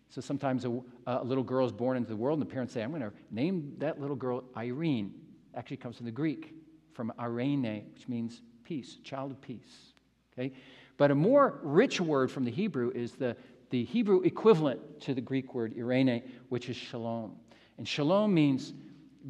so 0.09 0.21
sometimes 0.21 0.65
a, 0.65 0.81
a, 1.07 1.25
little 1.25 1.45
girl 1.45 1.67
is 1.67 1.73
born 1.73 1.97
into 1.97 2.09
the 2.09 2.17
world, 2.17 2.39
and 2.39 2.49
the 2.49 2.53
parents 2.53 2.73
say, 2.73 2.83
I'm 2.83 2.91
going 2.91 3.03
to 3.03 3.13
name 3.31 3.75
that 3.79 4.01
little 4.01 4.17
girl 4.17 4.45
Irene. 4.57 5.15
Actually 5.55 5.79
comes 5.79 5.97
from 5.97 6.07
the 6.07 6.13
Greek, 6.13 6.55
from 6.93 7.13
Irene, 7.19 7.85
which 7.93 8.09
means 8.09 8.43
peace, 8.65 8.99
child 9.03 9.31
of 9.31 9.41
peace. 9.41 9.93
Okay? 10.33 10.53
But 10.97 11.11
a 11.11 11.15
more 11.15 11.61
rich 11.63 12.01
word 12.01 12.31
from 12.31 12.45
the 12.45 12.51
Hebrew 12.51 12.91
is 12.95 13.13
the, 13.13 13.37
the 13.71 13.85
Hebrew 13.85 14.23
equivalent 14.23 15.01
to 15.03 15.15
the 15.15 15.21
Greek 15.21 15.55
word 15.55 15.75
Irene, 15.77 16.23
which 16.49 16.69
is 16.69 16.77
shalom. 16.77 17.37
And 17.79 17.87
shalom 17.87 18.33
means 18.33 18.73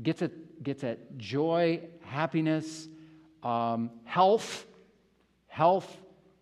gets 0.03 0.23
at, 0.23 0.63
gets 0.63 0.85
at 0.85 1.17
joy, 1.17 1.81
happiness, 2.03 2.89
um, 3.43 3.91
health, 4.05 4.67
health, 5.49 5.97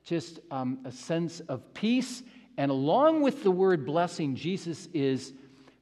just 0.04 0.40
um, 0.50 0.78
a 0.84 0.92
sense 0.92 1.40
of 1.40 1.72
peace 1.72 2.22
and 2.56 2.70
along 2.70 3.22
with 3.22 3.42
the 3.42 3.50
word 3.50 3.84
blessing, 3.84 4.36
Jesus 4.36 4.88
is 4.92 5.32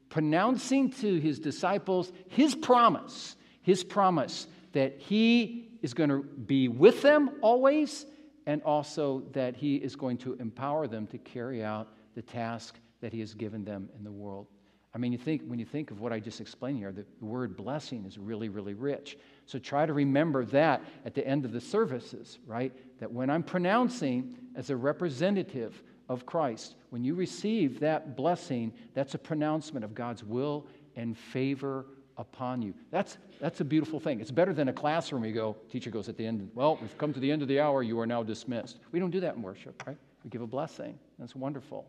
pronouncing 0.09 0.91
to 0.91 1.19
his 1.19 1.38
disciples 1.38 2.12
his 2.29 2.55
promise, 2.55 3.37
his 3.62 3.83
promise 3.83 4.47
that 4.73 4.99
he 4.99 5.69
is 5.83 5.95
going 5.95 6.11
to 6.11 6.23
be 6.23 6.69
with 6.69 7.02
them 7.02 7.31
always, 7.41 8.07
and 8.47 8.62
also 8.62 9.23
that 9.33 9.57
he 9.57 9.76
is 9.76 9.97
going 9.97 10.19
to 10.19 10.35
empower 10.35 10.87
them 10.87 11.07
to 11.09 11.19
carry 11.19 11.62
out 11.62 11.88
the 12.14 12.23
task 12.23 12.79
that 13.00 13.12
he 13.12 13.21
has 13.21 13.35
given 13.35 13.64
them 13.64 13.88
in 13.97 14.05
the 14.05 14.11
world. 14.11 14.47
I 14.95 14.99
mean, 14.99 15.12
you 15.12 15.19
think, 15.19 15.43
when 15.47 15.59
you 15.59 15.64
think 15.64 15.91
of 15.91 16.00
what 16.00 16.12
I 16.12 16.21
just 16.21 16.41
explained 16.41 16.79
here, 16.79 16.93
the 16.93 17.07
word 17.25 17.57
blessing 17.57 18.05
is 18.05 18.19
really, 18.19 18.50
really 18.50 18.75
rich. 18.75 19.17
So 19.47 19.59
try 19.59 19.87
to 19.87 19.93
remember 19.93 20.45
that 20.47 20.83
at 21.07 21.14
the 21.14 21.26
end 21.26 21.47
of 21.47 21.52
the 21.52 21.61
services, 21.61 22.38
right? 22.47 22.73
That 23.00 23.11
when 23.11 23.31
I'm 23.31 23.43
pronouncing 23.43 24.37
as 24.55 24.69
a 24.69 24.76
representative 24.76 25.83
of 26.12 26.26
Christ, 26.26 26.76
when 26.90 27.02
you 27.02 27.14
receive 27.14 27.81
that 27.81 28.16
blessing, 28.16 28.73
that's 28.95 29.14
a 29.14 29.19
pronouncement 29.19 29.85
of 29.85 29.95
God's 29.95 30.23
will 30.23 30.66
and 30.95 31.16
favor 31.16 31.87
upon 32.19 32.61
you. 32.61 32.75
That's, 32.90 33.16
that's 33.40 33.61
a 33.61 33.64
beautiful 33.64 33.99
thing. 33.99 34.21
It's 34.21 34.31
better 34.31 34.52
than 34.52 34.69
a 34.69 34.73
classroom. 34.73 35.25
You 35.25 35.33
go, 35.33 35.57
teacher 35.71 35.90
goes 35.90 36.09
at 36.09 36.16
the 36.16 36.26
end, 36.26 36.50
well, 36.54 36.78
we've 36.81 36.97
come 36.99 37.14
to 37.14 37.21
the 37.21 37.33
end 37.33 37.40
of 37.40 37.49
the 37.49 37.59
hour, 37.61 37.83
you 37.83 37.99
are 37.99 38.07
now 38.07 38.23
dismissed. 38.23 38.78
We 38.92 39.00
don't 39.00 39.11
do 39.11 39.21
that 39.21 39.35
in 39.35 39.42
worship, 39.42 39.83
right? 39.87 39.97
We 40.23 40.31
give 40.31 40.42
a 40.42 40.47
blessing. 40.47 40.99
That's 41.19 41.35
wonderful 41.35 41.87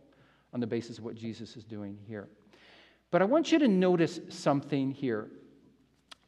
on 0.54 0.60
the 0.60 0.68
basis 0.68 0.98
of 0.98 1.04
what 1.04 1.16
Jesus 1.16 1.58
is 1.58 1.66
doing 1.66 1.98
here. 2.08 2.30
But 3.12 3.22
I 3.22 3.26
want 3.26 3.52
you 3.52 3.60
to 3.60 3.68
notice 3.68 4.20
something 4.30 4.92
here. 4.92 5.30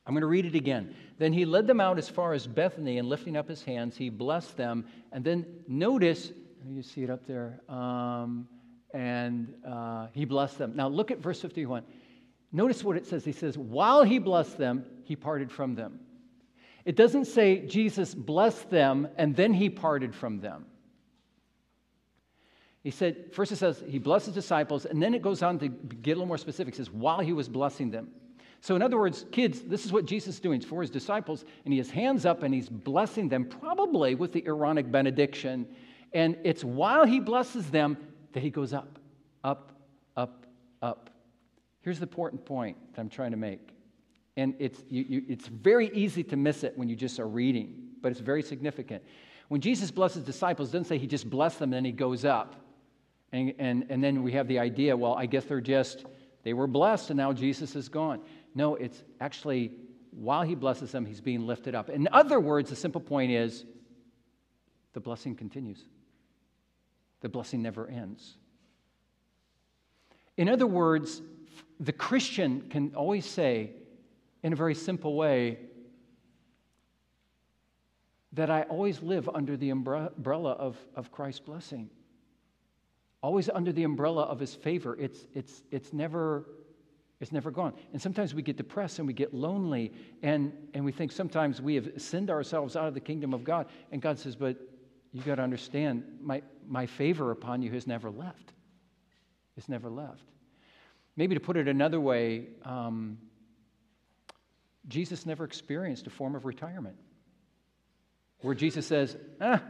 I'm 0.05 0.13
going 0.13 0.21
to 0.21 0.27
read 0.27 0.45
it 0.45 0.53
again. 0.53 0.93
Then 1.17 1.33
he 1.33 1.45
led 1.45 1.65
them 1.65 1.79
out 1.79 1.97
as 1.97 2.09
far 2.09 2.33
as 2.33 2.45
Bethany, 2.45 2.99
and 2.99 3.07
lifting 3.07 3.35
up 3.35 3.47
his 3.47 3.63
hands, 3.63 3.97
he 3.97 4.09
blessed 4.09 4.57
them. 4.57 4.85
And 5.11 5.23
then 5.23 5.45
notice, 5.67 6.31
you 6.73 6.81
see 6.81 7.03
it 7.03 7.09
up 7.09 7.25
there, 7.27 7.61
um, 7.69 8.47
and 8.93 9.53
uh, 9.67 10.07
he 10.13 10.25
blessed 10.25 10.57
them. 10.57 10.75
Now 10.75 10.87
look 10.87 11.11
at 11.11 11.19
verse 11.19 11.41
51. 11.41 11.83
Notice 12.51 12.83
what 12.83 12.97
it 12.97 13.05
says. 13.05 13.25
He 13.25 13.31
says, 13.31 13.57
While 13.57 14.03
he 14.03 14.19
blessed 14.19 14.57
them, 14.57 14.85
he 15.03 15.15
parted 15.15 15.51
from 15.51 15.75
them. 15.75 15.99
It 16.85 16.95
doesn't 16.95 17.25
say 17.25 17.65
Jesus 17.65 18.13
blessed 18.13 18.69
them 18.69 19.07
and 19.17 19.35
then 19.35 19.53
he 19.53 19.69
parted 19.69 20.13
from 20.13 20.39
them. 20.39 20.67
He 22.83 22.91
said, 22.91 23.33
first 23.33 23.51
it 23.51 23.55
says 23.55 23.83
he 23.87 23.97
blessed 23.97 24.27
his 24.27 24.35
disciples, 24.35 24.85
and 24.85 25.01
then 25.01 25.15
it 25.15 25.23
goes 25.23 25.41
on 25.41 25.57
to 25.57 25.69
get 25.69 26.11
a 26.11 26.15
little 26.15 26.27
more 26.27 26.37
specific. 26.37 26.75
It 26.75 26.77
says, 26.77 26.91
while 26.91 27.19
he 27.19 27.33
was 27.33 27.49
blessing 27.49 27.89
them. 27.89 28.09
So, 28.61 28.75
in 28.75 28.83
other 28.83 28.97
words, 28.99 29.25
kids, 29.31 29.61
this 29.61 29.85
is 29.85 29.91
what 29.91 30.05
Jesus 30.05 30.35
is 30.35 30.39
doing 30.39 30.57
it's 30.57 30.65
for 30.65 30.81
his 30.81 30.91
disciples, 30.91 31.45
and 31.65 31.73
he 31.73 31.79
has 31.79 31.89
hands 31.89 32.27
up 32.27 32.43
and 32.43 32.53
he's 32.53 32.69
blessing 32.69 33.27
them, 33.27 33.45
probably 33.45 34.13
with 34.13 34.33
the 34.33 34.45
Aaronic 34.45 34.91
benediction. 34.91 35.67
And 36.15 36.37
it's 36.45 36.63
while 36.63 37.05
he 37.05 37.19
blesses 37.19 37.69
them 37.69 37.97
that 38.31 38.41
he 38.41 38.49
goes 38.49 38.73
up, 38.73 38.97
up, 39.43 39.73
up, 40.15 40.47
up. 40.81 41.09
Here's 41.81 41.99
the 41.99 42.05
important 42.05 42.45
point 42.45 42.77
that 42.93 43.01
I'm 43.01 43.09
trying 43.09 43.31
to 43.31 43.37
make. 43.37 43.59
And 44.37 44.55
it's, 44.57 44.81
you, 44.89 45.05
you, 45.07 45.23
it's 45.27 45.47
very 45.47 45.89
easy 45.93 46.23
to 46.23 46.37
miss 46.37 46.63
it 46.63 46.77
when 46.77 46.89
you 46.89 46.95
just 46.95 47.19
are 47.19 47.27
reading, 47.27 47.89
but 48.01 48.11
it's 48.11 48.21
very 48.21 48.41
significant. 48.41 49.03
When 49.49 49.59
Jesus 49.59 49.91
blesses 49.91 50.23
disciples, 50.23 50.71
doesn't 50.71 50.85
say 50.85 50.97
he 50.97 51.05
just 51.05 51.29
blessed 51.29 51.59
them 51.59 51.73
and 51.73 51.73
then 51.73 51.85
he 51.85 51.91
goes 51.91 52.25
up. 52.25 52.55
And, 53.31 53.53
and, 53.59 53.85
and 53.89 54.01
then 54.01 54.23
we 54.23 54.31
have 54.31 54.47
the 54.47 54.59
idea, 54.59 54.95
well, 54.95 55.15
I 55.15 55.25
guess 55.25 55.43
they're 55.43 55.59
just, 55.59 56.05
they 56.43 56.53
were 56.53 56.67
blessed 56.67 57.09
and 57.09 57.17
now 57.17 57.33
Jesus 57.33 57.75
is 57.75 57.89
gone. 57.89 58.21
No, 58.55 58.75
it's 58.75 59.03
actually, 59.19 59.73
while 60.11 60.43
he 60.43 60.55
blesses 60.55 60.93
them, 60.93 61.05
he's 61.05 61.19
being 61.19 61.45
lifted 61.45 61.75
up. 61.75 61.89
In 61.89 62.07
other 62.13 62.39
words, 62.39 62.69
the 62.69 62.75
simple 62.77 63.01
point 63.01 63.31
is 63.31 63.65
the 64.93 65.01
blessing 65.01 65.35
continues, 65.35 65.83
the 67.21 67.29
blessing 67.29 67.61
never 67.61 67.87
ends. 67.87 68.35
In 70.37 70.49
other 70.49 70.67
words, 70.67 71.21
the 71.79 71.93
Christian 71.93 72.61
can 72.69 72.93
always 72.95 73.25
say, 73.25 73.71
in 74.43 74.53
a 74.53 74.55
very 74.55 74.75
simple 74.75 75.15
way, 75.15 75.59
that 78.33 78.49
I 78.49 78.63
always 78.63 79.01
live 79.01 79.29
under 79.33 79.55
the 79.55 79.69
umbrella 79.69 80.51
of, 80.51 80.77
of 80.95 81.11
Christ's 81.11 81.39
blessing 81.39 81.89
always 83.25 83.49
under 83.49 83.71
the 83.71 83.83
umbrella 83.83 84.21
of 84.21 84.39
his 84.39 84.53
favor. 84.53 84.95
It's, 84.99 85.25
it's, 85.33 85.63
it's, 85.71 85.91
never, 85.93 86.45
it's 87.19 87.31
never 87.31 87.49
gone. 87.49 87.73
And 87.91 87.99
sometimes 87.99 88.35
we 88.35 88.43
get 88.43 88.55
depressed 88.55 88.99
and 88.99 89.07
we 89.07 89.13
get 89.13 89.33
lonely, 89.33 89.91
and, 90.21 90.53
and 90.75 90.85
we 90.85 90.91
think 90.91 91.11
sometimes 91.11 91.59
we 91.59 91.73
have 91.73 91.89
sinned 91.97 92.29
ourselves 92.29 92.75
out 92.75 92.87
of 92.87 92.93
the 92.93 92.99
kingdom 92.99 93.33
of 93.33 93.43
God. 93.43 93.65
And 93.91 93.99
God 93.99 94.19
says, 94.19 94.35
But 94.35 94.57
you 95.15 95.21
got 95.21 95.35
to 95.35 95.43
understand, 95.43 96.03
my, 96.21 96.41
my 96.67 96.87
favor 96.87 97.31
upon 97.31 97.61
you 97.61 97.71
has 97.71 97.87
never 97.87 98.11
left. 98.11 98.51
It's 99.55 99.69
never 99.69 99.89
left. 99.89 100.25
Maybe 101.15 101.35
to 101.35 101.39
put 101.39 101.55
it 101.55 101.69
another 101.69 102.01
way, 102.01 102.47
um, 102.65 103.17
Jesus 104.89 105.25
never 105.25 105.45
experienced 105.45 106.05
a 106.05 106.09
form 106.09 106.35
of 106.35 106.43
retirement 106.43 106.97
where 108.41 108.55
Jesus 108.55 108.87
says, 108.87 109.15
ah, 109.39 109.63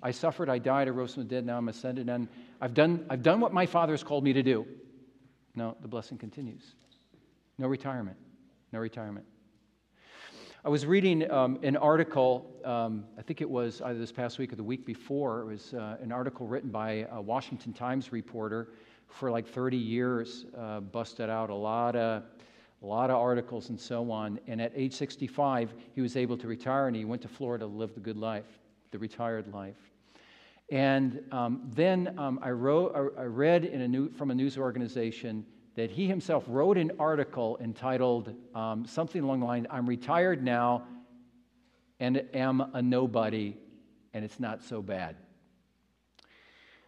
I 0.00 0.12
suffered, 0.12 0.48
I 0.48 0.58
died, 0.58 0.86
I 0.86 0.92
rose 0.92 1.14
from 1.14 1.24
the 1.24 1.28
dead, 1.28 1.44
now 1.44 1.58
I'm 1.58 1.68
ascended, 1.68 2.08
and 2.08 2.28
I've 2.60 2.72
done, 2.72 3.04
I've 3.10 3.24
done 3.24 3.40
what 3.40 3.52
my 3.52 3.66
Father 3.66 3.94
has 3.94 4.04
called 4.04 4.22
me 4.22 4.34
to 4.34 4.42
do. 4.44 4.66
No, 5.56 5.76
the 5.82 5.88
blessing 5.88 6.16
continues. 6.16 6.62
No 7.58 7.66
retirement. 7.66 8.18
No 8.72 8.78
retirement. 8.78 9.26
I 10.64 10.68
was 10.68 10.86
reading 10.86 11.28
um, 11.28 11.58
an 11.64 11.76
article, 11.76 12.48
um, 12.64 13.02
I 13.18 13.22
think 13.22 13.40
it 13.40 13.50
was 13.50 13.82
either 13.82 13.98
this 13.98 14.12
past 14.12 14.38
week 14.38 14.52
or 14.52 14.56
the 14.56 14.62
week 14.62 14.86
before. 14.86 15.40
It 15.40 15.46
was 15.46 15.74
uh, 15.74 15.96
an 16.00 16.12
article 16.12 16.46
written 16.46 16.70
by 16.70 17.04
a 17.10 17.20
Washington 17.20 17.72
Times 17.72 18.12
reporter 18.12 18.68
for 19.08 19.28
like 19.28 19.48
30 19.48 19.76
years, 19.76 20.46
uh, 20.56 20.78
busted 20.78 21.28
out 21.28 21.50
a 21.50 21.54
lot 21.54 21.96
of 21.96 22.22
a 22.80 22.86
lot 22.86 23.10
of 23.10 23.16
articles 23.16 23.70
and 23.70 23.80
so 23.80 24.12
on. 24.12 24.38
And 24.46 24.60
at 24.60 24.70
age 24.76 24.92
65, 24.92 25.74
he 25.96 26.00
was 26.00 26.16
able 26.16 26.36
to 26.36 26.46
retire 26.46 26.86
and 26.86 26.94
he 26.94 27.04
went 27.04 27.22
to 27.22 27.28
Florida 27.28 27.64
to 27.64 27.68
live 27.68 27.94
the 27.94 28.00
good 28.00 28.16
life, 28.16 28.60
the 28.92 29.00
retired 29.00 29.52
life. 29.52 29.90
And 30.70 31.24
um, 31.32 31.70
then 31.74 32.14
um, 32.18 32.38
I, 32.40 32.50
wrote, 32.50 32.94
I 33.18 33.24
read 33.24 33.64
a 33.64 33.88
new, 33.88 34.10
from 34.10 34.30
a 34.30 34.34
news 34.34 34.56
organization 34.56 35.44
that 35.74 35.90
he 35.90 36.06
himself 36.06 36.44
wrote 36.46 36.76
an 36.76 36.92
article 36.98 37.58
entitled 37.60 38.34
um, 38.54 38.84
something 38.86 39.22
along 39.22 39.40
the 39.40 39.46
line 39.46 39.66
I'm 39.70 39.88
retired 39.88 40.42
now 40.42 40.84
and 41.98 42.22
am 42.34 42.60
a 42.74 42.82
nobody, 42.82 43.56
and 44.12 44.24
it's 44.24 44.40
not 44.40 44.62
so 44.62 44.82
bad. 44.82 45.16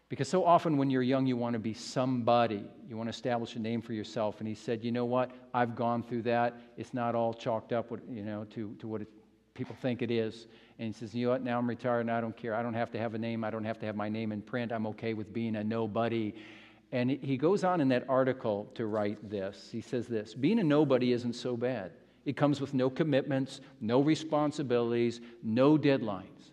Because 0.09 0.29
so 0.29 0.45
often 0.45 0.77
when 0.77 0.91
you're 0.91 1.03
young, 1.03 1.27
you 1.27 1.37
want 1.37 1.55
to 1.55 1.59
be 1.59 1.73
somebody. 1.73 2.65
You 2.89 2.97
want 2.97 3.09
to 3.09 3.11
establish 3.11 3.57
a 3.57 3.59
name 3.59 3.81
for 3.81 3.95
yourself. 3.95 4.41
And 4.41 4.47
he 4.47 4.55
said, 4.55 4.85
You 4.85 4.93
know 4.93 5.05
what? 5.05 5.31
I've 5.53 5.75
gone 5.75 6.03
through 6.03 6.23
that. 6.23 6.61
It's 6.77 6.93
not 6.93 7.15
all 7.15 7.33
chalked 7.33 7.73
up 7.73 7.91
you 8.11 8.23
know, 8.23 8.45
to, 8.51 8.75
to 8.81 8.89
what 8.89 9.03
it, 9.03 9.09
people 9.55 9.75
think 9.81 10.03
it 10.03 10.11
is. 10.11 10.47
And 10.79 10.89
he 10.89 10.93
says, 10.93 11.15
You 11.15 11.27
know 11.27 11.33
what? 11.33 11.43
Now 11.43 11.59
I'm 11.59 11.69
retired 11.69 12.01
and 12.01 12.11
I 12.11 12.21
don't 12.21 12.37
care. 12.37 12.55
I 12.55 12.63
don't 12.63 12.75
have 12.75 12.91
to 12.93 12.99
have 12.99 13.15
a 13.15 13.19
name. 13.19 13.45
I 13.45 13.51
don't 13.51 13.65
have 13.65 13.79
to 13.81 13.87
have 13.87 13.97
my 13.97 14.09
name 14.09 14.31
in 14.31 14.43
print. 14.43 14.73
I'm 14.73 14.87
okay 14.89 15.15
with 15.15 15.33
being 15.33 15.57
a 15.57 15.65
nobody. 15.65 16.35
And 16.95 17.11
he 17.11 17.37
goes 17.37 17.65
on 17.65 17.81
in 17.81 17.89
that 17.89 18.05
article 18.09 18.71
to 18.77 18.87
write 18.87 19.29
this. 19.29 19.69
He 19.73 19.81
says 19.81 20.07
this 20.07 20.33
Being 20.33 20.61
a 20.61 20.63
nobody 20.65 21.11
isn't 21.11 21.33
so 21.33 21.57
bad. 21.57 21.91
It 22.25 22.37
comes 22.37 22.61
with 22.61 22.73
no 22.73 22.89
commitments, 22.89 23.61
no 23.81 24.01
responsibilities, 24.01 25.21
no 25.43 25.77
deadlines. 25.77 26.53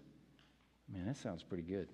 Man, 0.91 1.05
that 1.05 1.17
sounds 1.17 1.43
pretty 1.43 1.63
good. 1.63 1.87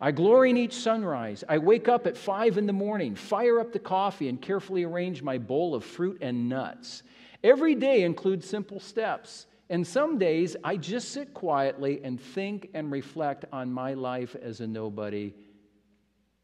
I 0.00 0.10
glory 0.10 0.50
in 0.50 0.56
each 0.56 0.74
sunrise. 0.74 1.44
I 1.48 1.58
wake 1.58 1.86
up 1.88 2.08
at 2.08 2.16
five 2.16 2.58
in 2.58 2.66
the 2.66 2.72
morning, 2.72 3.14
fire 3.14 3.60
up 3.60 3.72
the 3.72 3.78
coffee, 3.78 4.28
and 4.28 4.42
carefully 4.42 4.82
arrange 4.82 5.22
my 5.22 5.38
bowl 5.38 5.72
of 5.72 5.84
fruit 5.84 6.18
and 6.20 6.48
nuts. 6.48 7.04
Every 7.44 7.76
day 7.76 8.02
includes 8.02 8.50
simple 8.50 8.80
steps. 8.80 9.46
And 9.70 9.86
some 9.86 10.18
days 10.18 10.56
I 10.64 10.76
just 10.76 11.12
sit 11.12 11.32
quietly 11.32 12.00
and 12.02 12.20
think 12.20 12.68
and 12.74 12.90
reflect 12.90 13.44
on 13.52 13.72
my 13.72 13.94
life 13.94 14.34
as 14.42 14.60
a 14.60 14.66
nobody. 14.66 15.34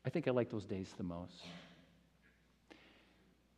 I 0.05 0.11
think 0.11 0.27
I 0.29 0.31
like 0.31 0.51
those 0.51 0.65
days 0.65 0.93
the 0.97 1.05
most. 1.05 1.45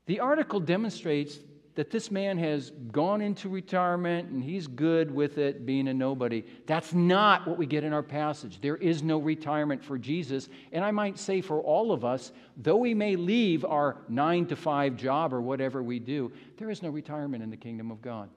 The 0.07 0.21
article 0.21 0.61
demonstrates 0.61 1.39
that 1.75 1.91
this 1.91 2.11
man 2.11 2.39
has 2.39 2.71
gone 2.93 3.21
into 3.21 3.49
retirement 3.49 4.31
and 4.31 4.45
he's 4.45 4.67
good 4.67 5.11
with 5.11 5.39
it 5.39 5.67
being 5.67 5.89
a 5.89 5.95
nobody. 5.95 6.45
That's 6.67 6.93
not 6.93 7.49
what 7.49 7.59
we 7.59 7.67
get 7.67 7.83
in 7.83 7.93
our 7.93 8.03
passage. 8.03 8.61
There 8.61 8.77
is 8.77 9.03
no 9.03 9.19
retirement 9.19 9.83
for 9.83 9.99
Jesus. 9.99 10.49
And 10.73 10.85
I 10.85 10.93
might 10.93 11.19
say 11.19 11.41
for 11.41 11.61
all 11.61 11.91
of 11.91 12.05
us, 12.05 12.33
though 12.57 12.77
we 12.77 12.95
may 12.95 13.17
leave 13.17 13.65
our 13.65 13.97
nine 14.09 14.47
to 14.47 14.57
five 14.57 14.97
job 14.97 15.35
or 15.35 15.41
whatever 15.41 15.83
we 15.83 15.99
do, 15.99 16.31
there 16.59 16.71
is 16.71 16.83
no 16.83 16.91
retirement 16.91 17.43
in 17.43 17.51
the 17.51 17.57
kingdom 17.57 17.91
of 17.91 18.01
God. 18.01 18.29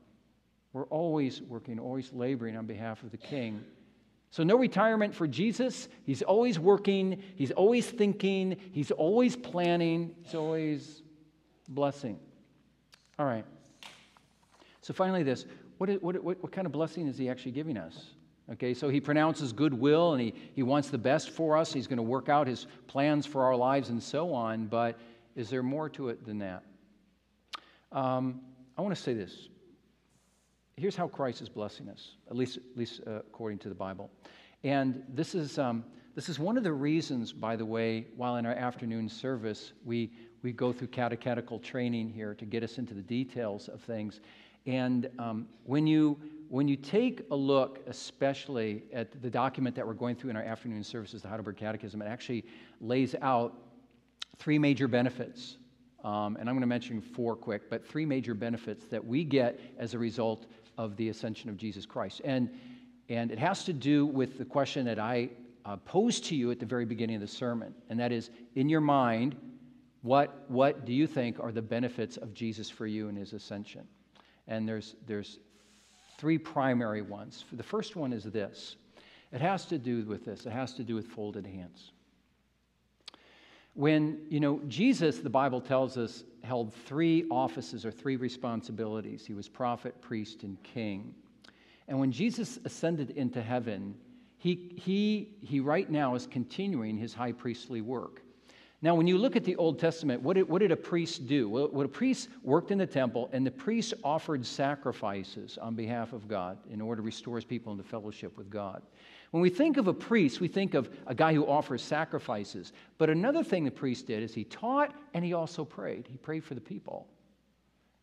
We're 0.74 0.86
always 0.86 1.42
working, 1.42 1.80
always 1.80 2.12
laboring 2.14 2.58
on 2.58 2.66
behalf 2.66 3.04
of 3.04 3.12
the 3.12 3.18
King. 3.18 3.64
So, 4.30 4.44
no 4.44 4.58
retirement 4.58 5.16
for 5.16 5.28
Jesus. 5.28 5.88
He's 6.04 6.22
always 6.22 6.60
working, 6.60 7.22
he's 7.36 7.52
always 7.52 7.90
thinking, 7.90 8.58
he's 8.72 8.92
always 8.92 9.36
planning, 9.36 10.16
he's 10.24 10.36
always 10.36 11.02
blessing. 11.70 12.20
All 13.18 13.26
right. 13.26 13.46
So, 14.82 14.94
finally, 14.94 15.24
this 15.24 15.46
what, 15.78 15.90
what, 16.02 16.24
what, 16.24 16.42
what 16.42 16.52
kind 16.52 16.66
of 16.66 16.72
blessing 16.72 17.08
is 17.08 17.18
he 17.18 17.30
actually 17.30 17.52
giving 17.52 17.78
us? 17.78 18.14
Okay, 18.54 18.74
so 18.74 18.88
he 18.88 19.02
pronounces 19.02 19.52
goodwill 19.52 20.14
and 20.14 20.22
he, 20.22 20.34
he 20.56 20.64
wants 20.64 20.90
the 20.90 20.98
best 20.98 21.32
for 21.32 21.58
us. 21.58 21.74
He's 21.74 21.86
going 21.86 21.98
to 21.98 22.04
work 22.04 22.30
out 22.30 22.48
his 22.48 22.66
plans 22.88 23.26
for 23.26 23.44
our 23.44 23.56
lives 23.56 23.90
and 23.90 24.02
so 24.02 24.34
on, 24.34 24.68
but 24.68 24.98
is 25.36 25.50
there 25.50 25.64
more 25.64 25.90
to 25.90 26.10
it 26.10 26.26
than 26.26 26.40
that? 26.40 26.64
Um, 27.92 28.42
I 28.78 28.82
want 28.82 28.96
to 28.96 29.02
say 29.02 29.14
this 29.14 29.50
here's 30.78 30.96
how 30.96 31.08
Christ 31.08 31.42
is 31.42 31.50
blessing 31.50 31.90
us, 31.90 32.12
at 32.30 32.36
least, 32.36 32.58
at 32.58 32.78
least 32.78 33.02
uh, 33.08 33.16
according 33.16 33.58
to 33.60 33.70
the 33.70 33.76
Bible. 33.76 34.12
And 34.64 35.04
this 35.10 35.34
is, 35.34 35.58
um, 35.58 35.84
this 36.14 36.30
is 36.30 36.38
one 36.38 36.56
of 36.56 36.64
the 36.64 36.72
reasons, 36.72 37.34
by 37.34 37.56
the 37.56 37.66
way, 37.66 38.06
while 38.16 38.36
in 38.36 38.46
our 38.46 38.54
afternoon 38.54 39.10
service, 39.10 39.74
we, 39.84 40.12
we 40.44 40.52
go 40.52 40.72
through 40.72 40.88
catechetical 40.88 41.60
training 41.60 42.10
here 42.10 42.36
to 42.36 42.46
get 42.46 42.64
us 42.64 42.78
into 42.78 42.94
the 42.94 43.02
details 43.02 43.70
of 43.70 43.82
things. 43.82 44.22
And 44.68 45.10
um, 45.18 45.48
when, 45.64 45.88
you, 45.88 46.20
when 46.50 46.68
you 46.68 46.76
take 46.76 47.22
a 47.32 47.36
look, 47.36 47.80
especially 47.88 48.84
at 48.94 49.20
the 49.22 49.30
document 49.32 49.76
that 49.76 49.88
we're 49.88 49.94
going 49.94 50.16
through 50.16 50.30
in 50.30 50.36
our 50.36 50.44
afternoon 50.44 50.84
services, 50.84 51.24
the 51.24 51.28
Heidelberg 51.28 51.58
Catechism, 51.58 52.02
it 52.04 52.06
actually 52.06 52.46
lays 52.82 53.16
out 53.22 53.56
three 54.38 54.60
major 54.60 54.88
benefits. 54.88 55.58
Um, 56.04 56.38
and 56.40 56.48
I'm 56.48 56.56
going 56.56 56.62
to 56.62 56.68
mention 56.68 57.02
four 57.02 57.36
quick, 57.36 57.70
but 57.70 57.86
three 57.86 58.06
major 58.06 58.36
benefits 58.36 58.86
that 58.86 59.04
we 59.04 59.24
get 59.24 59.60
as 59.80 59.96
a 59.96 59.98
result 60.00 60.46
of 60.78 60.96
the 60.98 61.10
ascension 61.10 61.50
of 61.50 61.58
Jesus 61.58 61.86
Christ. 61.86 62.22
And, 62.24 62.50
and 63.10 63.32
it 63.32 63.40
has 63.40 63.64
to 63.66 63.74
do 63.74 64.06
with 64.06 64.38
the 64.38 64.46
question 64.46 64.86
that 64.86 65.00
I 65.00 65.30
uh, 65.66 65.78
posed 65.78 66.26
to 66.26 66.36
you 66.36 66.52
at 66.52 66.60
the 66.60 66.66
very 66.66 66.86
beginning 66.86 67.16
of 67.16 67.22
the 67.22 67.28
sermon, 67.28 67.74
and 67.90 68.00
that 68.00 68.12
is 68.12 68.30
in 68.56 68.70
your 68.70 68.82
mind, 68.82 69.36
what, 70.02 70.46
what 70.48 70.86
do 70.86 70.94
you 70.94 71.08
think 71.08 71.40
are 71.40 71.52
the 71.52 71.62
benefits 71.62 72.18
of 72.18 72.34
Jesus 72.34 72.70
for 72.70 72.88
you 72.88 73.10
and 73.10 73.18
his 73.18 73.34
ascension? 73.34 73.86
And 74.48 74.68
there's, 74.68 74.96
there's 75.06 75.40
three 76.18 76.38
primary 76.38 77.02
ones. 77.02 77.44
The 77.52 77.64
first 77.64 77.96
one 77.96 78.14
is 78.14 78.24
this 78.24 78.78
it 79.32 79.42
has 79.42 79.66
to 79.66 79.78
do 79.78 80.06
with 80.06 80.24
this, 80.24 80.46
it 80.46 80.52
has 80.52 80.74
to 80.76 80.84
do 80.84 80.96
with 80.96 81.08
folded 81.08 81.46
hands. 81.46 81.92
When, 83.74 84.22
you 84.30 84.40
know, 84.40 84.62
Jesus, 84.68 85.20
the 85.20 85.30
Bible 85.30 85.62
tells 85.62 85.98
us, 85.98 86.24
held 86.48 86.74
three 86.74 87.26
offices 87.30 87.86
or 87.86 87.92
three 87.92 88.16
responsibilities 88.16 89.26
he 89.26 89.34
was 89.34 89.48
prophet, 89.48 90.02
priest, 90.02 90.44
and 90.44 90.62
king. 90.64 91.14
And 91.88 92.00
when 92.00 92.12
Jesus 92.12 92.58
ascended 92.66 93.12
into 93.12 93.42
heaven, 93.42 93.96
he, 94.38 94.74
he, 94.76 95.36
he 95.42 95.60
right 95.60 95.90
now 95.90 96.16
is 96.16 96.26
continuing 96.26 96.98
his 96.98 97.14
high 97.14 97.34
priestly 97.34 97.82
work. 97.82 98.24
Now, 98.82 98.94
when 98.94 99.08
you 99.08 99.18
look 99.18 99.36
at 99.36 99.44
the 99.44 99.56
Old 99.56 99.80
Testament, 99.80 100.22
what 100.22 100.36
did, 100.36 100.48
what 100.48 100.60
did 100.60 100.72
a 100.72 100.78
priest 100.78 101.28
do? 101.28 101.50
Well, 101.50 101.68
what 101.70 101.86
a 101.86 101.90
priest 101.90 102.30
worked 102.44 102.70
in 102.70 102.78
the 102.78 102.86
temple, 102.86 103.28
and 103.34 103.46
the 103.46 103.52
priest 103.52 103.96
offered 104.04 104.46
sacrifices 104.46 105.58
on 105.58 105.74
behalf 105.74 106.14
of 106.14 106.28
God 106.28 106.60
in 106.70 106.80
order 106.80 107.02
to 107.02 107.06
restore 107.06 107.36
his 107.36 107.46
people 107.46 107.72
into 107.72 107.84
fellowship 107.84 108.38
with 108.38 108.52
God. 108.52 108.84
When 109.32 109.42
we 109.42 109.50
think 109.50 109.78
of 109.78 109.88
a 109.88 109.94
priest, 109.94 110.40
we 110.40 110.48
think 110.48 110.74
of 110.74 110.90
a 111.06 111.14
guy 111.14 111.34
who 111.34 111.46
offers 111.46 111.82
sacrifices. 111.82 112.72
But 112.98 113.10
another 113.10 113.44
thing 113.44 113.66
the 113.66 113.72
priest 113.72 114.08
did 114.08 114.24
is 114.24 114.34
he 114.34 114.46
taught 114.46 114.94
and 115.14 115.24
he 115.24 115.34
also 115.34 115.66
prayed. 115.66 116.08
He 116.10 116.18
prayed 116.18 116.44
for 116.44 116.56
the 116.56 116.62
people. 116.62 117.08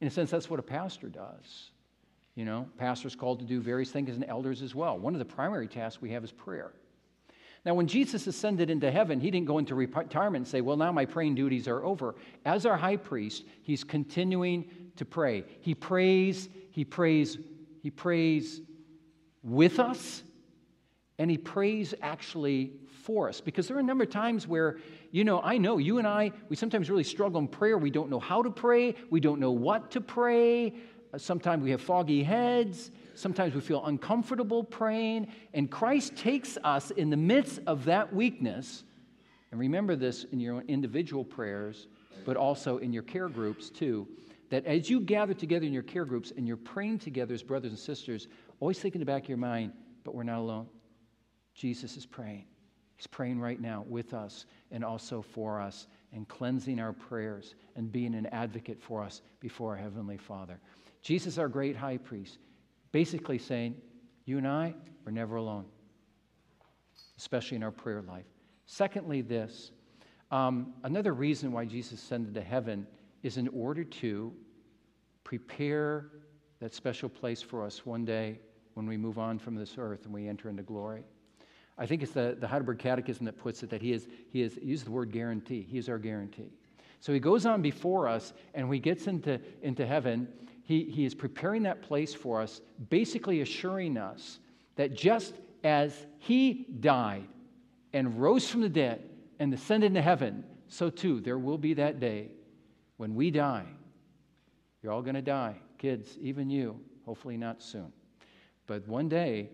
In 0.00 0.09
a 0.09 0.11
sense, 0.11 0.31
that's 0.31 0.50
what 0.50 0.61
a 0.61 0.62
pastor 0.62 1.09
does. 1.09 1.71
You 2.35 2.45
know, 2.45 2.69
pastors 2.78 3.14
called 3.14 3.38
to 3.38 3.45
do 3.45 3.61
various 3.61 3.90
things 3.90 4.11
and 4.11 4.25
elders 4.25 4.61
as 4.61 4.75
well. 4.75 4.99
One 4.99 5.14
of 5.14 5.19
the 5.19 5.25
primary 5.25 5.69
tasks 5.69 6.02
we 6.02 6.11
have 6.11 6.25
is 6.25 6.33
prayer. 6.33 6.73
Now, 7.64 7.73
when 7.73 7.87
Jesus 7.87 8.26
ascended 8.26 8.69
into 8.69 8.90
heaven, 8.90 9.21
he 9.21 9.31
didn't 9.31 9.47
go 9.47 9.59
into 9.59 9.75
retirement 9.75 10.43
and 10.43 10.49
say, 10.49 10.61
Well, 10.61 10.76
now 10.76 10.93
my 10.93 11.07
praying 11.07 11.37
duties 11.37 11.66
are 11.66 11.83
over. 11.85 12.14
As 12.45 12.66
our 12.66 12.76
high 12.76 12.97
priest, 12.97 13.45
he's 13.62 13.83
continuing 13.83 14.66
to 14.97 15.04
pray. 15.04 15.45
He 15.62 15.75
prays, 15.75 16.50
he 16.71 16.85
prays, 16.85 17.38
he 17.83 17.90
prays 17.90 18.61
with 19.43 19.81
us, 19.81 20.23
and 21.18 21.30
he 21.30 21.38
prays 21.38 21.94
actually 22.02 22.73
for 23.04 23.28
us. 23.28 23.40
Because 23.40 23.68
there 23.68 23.76
are 23.76 23.80
a 23.80 23.85
number 23.85 24.04
of 24.04 24.11
times 24.11 24.49
where, 24.49 24.78
you 25.11 25.25
know, 25.25 25.40
I 25.42 25.59
know 25.59 25.78
you 25.78 25.99
and 25.99 26.06
I, 26.06 26.33
we 26.49 26.56
sometimes 26.56 26.90
really 26.90 27.04
struggle 27.04 27.38
in 27.38 27.49
prayer. 27.49 27.78
We 27.78 27.90
don't 27.90 28.11
know 28.11 28.18
how 28.18 28.42
to 28.42 28.50
pray, 28.50 28.94
we 29.11 29.21
don't 29.21 29.40
know 29.40 29.52
what 29.52 29.90
to 29.92 30.00
pray. 30.00 30.75
Uh, 31.12 31.18
sometimes 31.18 31.62
we 31.62 31.71
have 31.71 31.80
foggy 31.80 32.23
heads. 32.23 32.90
Sometimes 33.14 33.54
we 33.54 33.61
feel 33.61 33.85
uncomfortable 33.85 34.64
praying. 34.64 35.28
And 35.52 35.71
Christ 35.71 36.16
takes 36.16 36.59
us 36.64 36.90
in 36.90 37.11
the 37.11 37.16
midst 37.16 37.61
of 37.66 37.85
that 37.85 38.12
weakness. 38.12 38.83
And 39.52 39.61
remember 39.61 39.94
this 39.94 40.25
in 40.33 40.40
your 40.40 40.62
individual 40.62 41.25
prayers, 41.25 41.87
but 42.25 42.37
also 42.37 42.78
in 42.78 42.92
your 42.92 43.04
care 43.04 43.28
groups 43.28 43.71
too. 43.71 44.09
That 44.50 44.66
as 44.66 44.90
you 44.90 44.99
gather 44.99 45.35
together 45.35 45.64
in 45.64 45.73
your 45.73 45.85
care 45.85 46.04
groups 46.04 46.33
and 46.37 46.47
you're 46.49 46.56
praying 46.56 46.99
together 46.99 47.35
as 47.35 47.42
brothers 47.42 47.71
and 47.71 47.78
sisters, 47.78 48.26
always 48.59 48.80
think 48.80 48.96
in 48.96 48.98
the 48.98 49.07
back 49.07 49.22
of 49.22 49.29
your 49.29 49.38
mind, 49.38 49.72
but 50.03 50.14
we're 50.14 50.24
not 50.24 50.38
alone. 50.38 50.66
Jesus 51.55 51.97
is 51.97 52.07
praying. 52.07 52.45
He's 52.97 53.07
praying 53.07 53.40
right 53.40 53.61
now 53.61 53.85
with 53.88 54.14
us 54.14 54.47
and 54.71 54.85
also 54.85 55.23
for 55.23 55.61
us 55.61 55.87
and 56.12 56.29
cleansing 56.29 56.79
our 56.79 56.93
prayers 56.93 57.55
and 57.77 57.90
being 57.90 58.14
an 58.14 58.27
advocate 58.27 58.81
for 58.81 59.03
us 59.03 59.21
before 59.40 59.71
our 59.71 59.77
Heavenly 59.77 60.17
Father. 60.17 60.61
Jesus, 61.03 61.38
our 61.38 61.49
great 61.49 61.77
high 61.77 61.97
priest, 61.97 62.38
basically 62.93 63.38
saying, 63.38 63.75
You 64.25 64.38
and 64.38 64.47
I 64.47 64.75
are 65.07 65.12
never 65.12 65.37
alone, 65.37 65.67
especially 67.19 67.57
in 67.57 67.62
our 67.62 67.73
prayer 67.73 68.03
life. 68.03 68.27
Secondly, 68.67 69.21
this 69.21 69.73
um, 70.31 70.73
another 70.83 71.12
reason 71.12 71.53
why 71.53 71.64
Jesus 71.64 72.03
ascended 72.03 72.35
to 72.35 72.40
heaven 72.40 72.87
is 73.23 73.37
in 73.37 73.49
order 73.49 73.85
to 73.85 74.33
prepare 75.23 76.07
that 76.61 76.75
special 76.75 77.09
place 77.09 77.43
for 77.43 77.64
us 77.64 77.85
one 77.85 78.05
day 78.05 78.40
when 78.75 78.87
we 78.87 78.97
move 78.97 79.19
on 79.19 79.38
from 79.38 79.55
this 79.55 79.77
earth 79.79 80.05
and 80.05 80.14
we 80.14 80.29
enter 80.29 80.49
into 80.49 80.62
glory. 80.62 81.05
I 81.77 81.87
think 81.87 82.03
it's 82.03 82.13
the, 82.13 82.37
the 82.39 82.47
Heidelberg 82.47 82.79
Catechism 82.79 83.25
that 83.27 83.37
puts 83.37 83.63
it 83.63 83.71
that 83.71 83.83
he 83.83 83.93
is, 83.93 84.07
he 84.31 84.43
is, 84.43 84.59
he 84.63 84.75
the 84.77 84.91
word 84.91 85.11
guarantee. 85.11 85.67
He 85.69 85.79
is 85.79 85.89
our 85.89 85.99
guarantee. 85.99 86.53
So 87.01 87.13
he 87.13 87.19
goes 87.19 87.45
on 87.45 87.63
before 87.63 88.09
us, 88.09 88.33
and 88.55 88.69
when 88.69 88.77
he 88.77 88.81
gets 88.81 89.07
into, 89.07 89.41
into 89.63 89.85
heaven, 89.85 90.29
he, 90.63 90.85
he 90.85 91.05
is 91.05 91.15
preparing 91.15 91.65
that 91.65 91.83
place 91.83 92.15
for 92.15 92.41
us, 92.41 92.61
basically 92.89 93.41
assuring 93.41 93.97
us 93.97 94.39
that 94.77 94.95
just 94.95 95.35
as 95.63 96.07
he 96.19 96.67
died 96.81 97.27
and 97.93 98.21
rose 98.21 98.49
from 98.49 98.61
the 98.63 98.69
dead 98.69 99.03
and 99.39 99.53
ascended 99.53 99.89
into 99.89 100.03
heaven, 100.03 100.45
so 100.69 100.89
too 100.89 101.21
there 101.21 101.39
will 101.39 101.59
be 101.59 101.75
that 101.75 102.01
day 102.01 102.31
when 102.97 103.15
we 103.15 103.31
die. 103.31 103.67
You're 104.83 104.93
all 104.93 105.03
going 105.03 105.15
to 105.15 105.23
die, 105.23 105.57
kids, 105.79 106.17
even 106.21 106.49
you, 106.49 106.79
hopefully 107.05 107.37
not 107.37 107.63
soon. 107.63 107.93
But 108.67 108.87
one 108.89 109.09
day, 109.09 109.51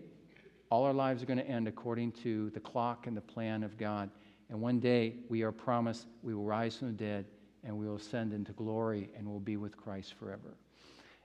all 0.71 0.85
our 0.85 0.93
lives 0.93 1.21
are 1.21 1.25
going 1.25 1.37
to 1.37 1.47
end 1.47 1.67
according 1.67 2.13
to 2.13 2.49
the 2.51 2.59
clock 2.59 3.05
and 3.05 3.15
the 3.15 3.21
plan 3.21 3.61
of 3.61 3.77
God. 3.77 4.09
And 4.49 4.59
one 4.59 4.79
day, 4.79 5.15
we 5.29 5.43
are 5.43 5.51
promised 5.51 6.07
we 6.23 6.33
will 6.33 6.45
rise 6.45 6.77
from 6.77 6.87
the 6.87 6.93
dead 6.93 7.25
and 7.63 7.77
we 7.77 7.87
will 7.87 7.97
ascend 7.97 8.33
into 8.33 8.53
glory 8.53 9.11
and 9.15 9.27
we'll 9.27 9.39
be 9.39 9.57
with 9.57 9.75
Christ 9.75 10.13
forever. 10.13 10.55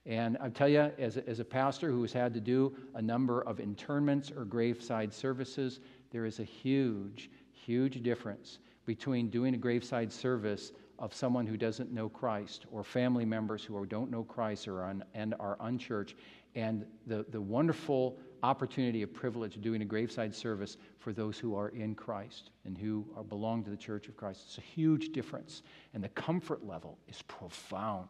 And 0.04 0.36
I 0.40 0.48
tell 0.48 0.68
you, 0.68 0.90
as 0.98 1.16
a, 1.16 1.28
as 1.28 1.40
a 1.40 1.44
pastor 1.44 1.90
who 1.90 2.02
has 2.02 2.12
had 2.12 2.34
to 2.34 2.40
do 2.40 2.76
a 2.94 3.02
number 3.02 3.42
of 3.42 3.60
internments 3.60 4.30
or 4.36 4.44
graveside 4.44 5.14
services, 5.14 5.80
there 6.10 6.26
is 6.26 6.40
a 6.40 6.44
huge, 6.44 7.30
huge 7.52 8.02
difference 8.02 8.58
between 8.84 9.30
doing 9.30 9.54
a 9.54 9.58
graveside 9.58 10.12
service 10.12 10.72
of 10.98 11.14
someone 11.14 11.46
who 11.46 11.56
doesn't 11.56 11.92
know 11.92 12.08
Christ 12.08 12.66
or 12.70 12.82
family 12.82 13.24
members 13.24 13.62
who 13.62 13.84
don't 13.86 14.10
know 14.10 14.24
Christ 14.24 14.66
or 14.68 14.84
un, 14.84 15.04
and 15.14 15.34
are 15.38 15.56
unchurched 15.60 16.16
and 16.56 16.86
the, 17.06 17.24
the 17.28 17.40
wonderful 17.40 18.18
opportunity 18.42 19.02
of 19.02 19.12
privilege 19.12 19.56
of 19.56 19.62
doing 19.62 19.82
a 19.82 19.84
graveside 19.84 20.34
service 20.34 20.78
for 20.98 21.12
those 21.12 21.38
who 21.38 21.54
are 21.54 21.68
in 21.68 21.94
Christ 21.94 22.50
and 22.64 22.76
who 22.76 23.06
are, 23.14 23.22
belong 23.22 23.62
to 23.64 23.70
the 23.70 23.76
church 23.76 24.08
of 24.08 24.16
Christ. 24.16 24.42
It's 24.46 24.58
a 24.58 24.62
huge 24.62 25.12
difference. 25.12 25.62
And 25.94 26.02
the 26.02 26.08
comfort 26.10 26.66
level 26.66 26.98
is 27.08 27.22
profound. 27.22 28.08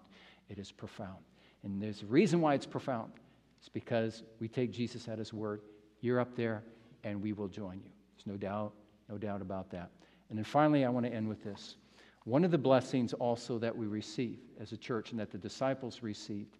It 0.49 0.59
is 0.59 0.71
profound. 0.71 1.19
And 1.65 1.83
there's 1.83 2.03
a 2.03 2.07
reason 2.07 2.41
why 2.41 2.55
it's 2.55 2.67
profound. 2.67 3.13
It's 3.59 3.69
because 3.69 4.23
we 4.39 4.47
take 4.47 4.71
Jesus 4.71 5.09
at 5.09 5.19
his 5.19 5.33
word. 5.33 5.63
You're 6.01 6.21
up 6.21 6.37
there, 6.37 6.63
and 7.03 7.21
we 7.21 7.33
will 7.33 7.49
join 7.49 7.81
you. 7.83 7.91
There's 8.17 8.27
no 8.27 8.37
doubt, 8.37 8.73
no 9.09 9.19
doubt 9.19 9.43
about 9.43 9.71
that. 9.71 9.91
And 10.29 10.39
then 10.39 10.45
finally, 10.45 10.85
I 10.85 10.89
want 10.89 11.07
to 11.07 11.13
end 11.13 11.29
with 11.29 11.43
this. 11.43 11.77
One 12.27 12.45
of 12.45 12.51
the 12.51 12.59
blessings 12.59 13.13
also 13.13 13.57
that 13.61 13.77
we 13.77 13.87
receive 13.87 14.41
as 14.59 14.73
a 14.73 14.77
church 14.77 15.13
and 15.13 15.21
that 15.21 15.31
the 15.31 15.39
disciples 15.39 16.03
received 16.03 16.59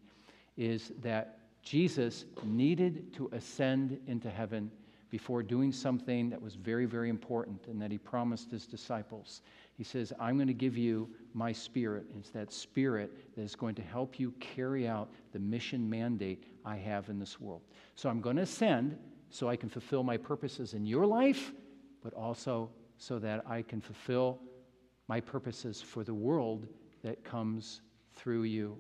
is 0.57 0.93
that 1.03 1.41
Jesus 1.61 2.25
needed 2.45 3.13
to 3.15 3.29
ascend 3.33 3.99
into 4.07 4.31
heaven 4.31 4.71
before 5.11 5.43
doing 5.43 5.73
something 5.73 6.31
that 6.31 6.41
was 6.41 6.55
very, 6.55 6.87
very 6.87 7.09
important 7.09 7.67
and 7.67 7.83
that 7.83 7.91
he 7.91 7.99
promised 7.99 8.49
his 8.49 8.65
disciples. 8.65 9.43
He 9.77 9.83
says, 9.83 10.13
I'm 10.21 10.37
going 10.37 10.47
to 10.47 10.55
give 10.55 10.77
you 10.77 11.11
my 11.35 11.51
spirit. 11.51 12.07
It's 12.17 12.31
that 12.31 12.53
spirit 12.53 13.35
that 13.35 13.43
is 13.43 13.57
going 13.57 13.75
to 13.75 13.83
help 13.83 14.21
you 14.21 14.31
carry 14.39 14.87
out 14.87 15.11
the 15.33 15.41
mission 15.41 15.91
mandate 15.91 16.45
I 16.65 16.77
have 16.77 17.09
in 17.09 17.19
this 17.19 17.41
world. 17.41 17.63
So 17.97 18.09
I'm 18.09 18.21
going 18.21 18.37
to 18.37 18.43
ascend 18.43 18.97
so 19.31 19.49
I 19.49 19.57
can 19.57 19.69
fulfill 19.69 20.05
my 20.05 20.17
purposes 20.17 20.75
in 20.75 20.87
your 20.87 21.07
life, 21.07 21.53
but 22.05 22.15
also 22.15 22.71
so 22.99 23.19
that 23.19 23.43
I 23.49 23.63
can 23.63 23.81
fulfill 23.81 24.39
my 25.09 25.21
purposes 25.21 25.81
for 25.81 26.05
the 26.05 26.15
world 26.15 26.67
that 27.03 27.25
comes 27.25 27.81
through 28.15 28.45
you. 28.45 28.77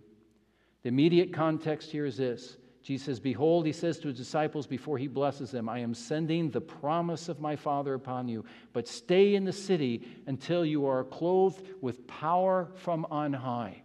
The 0.83 0.89
immediate 0.89 1.33
context 1.33 1.91
here 1.91 2.07
is 2.07 2.17
this 2.17 2.57
Jesus 2.83 3.07
says, 3.07 3.19
Behold, 3.21 3.67
he 3.67 3.73
says 3.73 3.99
to 3.99 4.09
his 4.09 4.17
disciples 4.17 4.69
before 4.69 4.97
he 4.97 5.09
blesses 5.09 5.51
them, 5.51 5.69
I 5.69 5.81
am 5.81 5.93
sending 5.93 6.51
the 6.51 6.61
promise 6.61 7.29
of 7.29 7.41
my 7.41 7.57
Father 7.57 7.95
upon 7.95 8.29
you, 8.29 8.45
but 8.73 8.87
stay 8.87 9.35
in 9.35 9.45
the 9.45 9.53
city 9.53 10.07
until 10.29 10.65
you 10.65 10.87
are 10.87 11.03
clothed 11.03 11.67
with 11.81 12.07
power 12.07 12.69
from 12.77 13.05
on 13.11 13.33
high. 13.33 13.83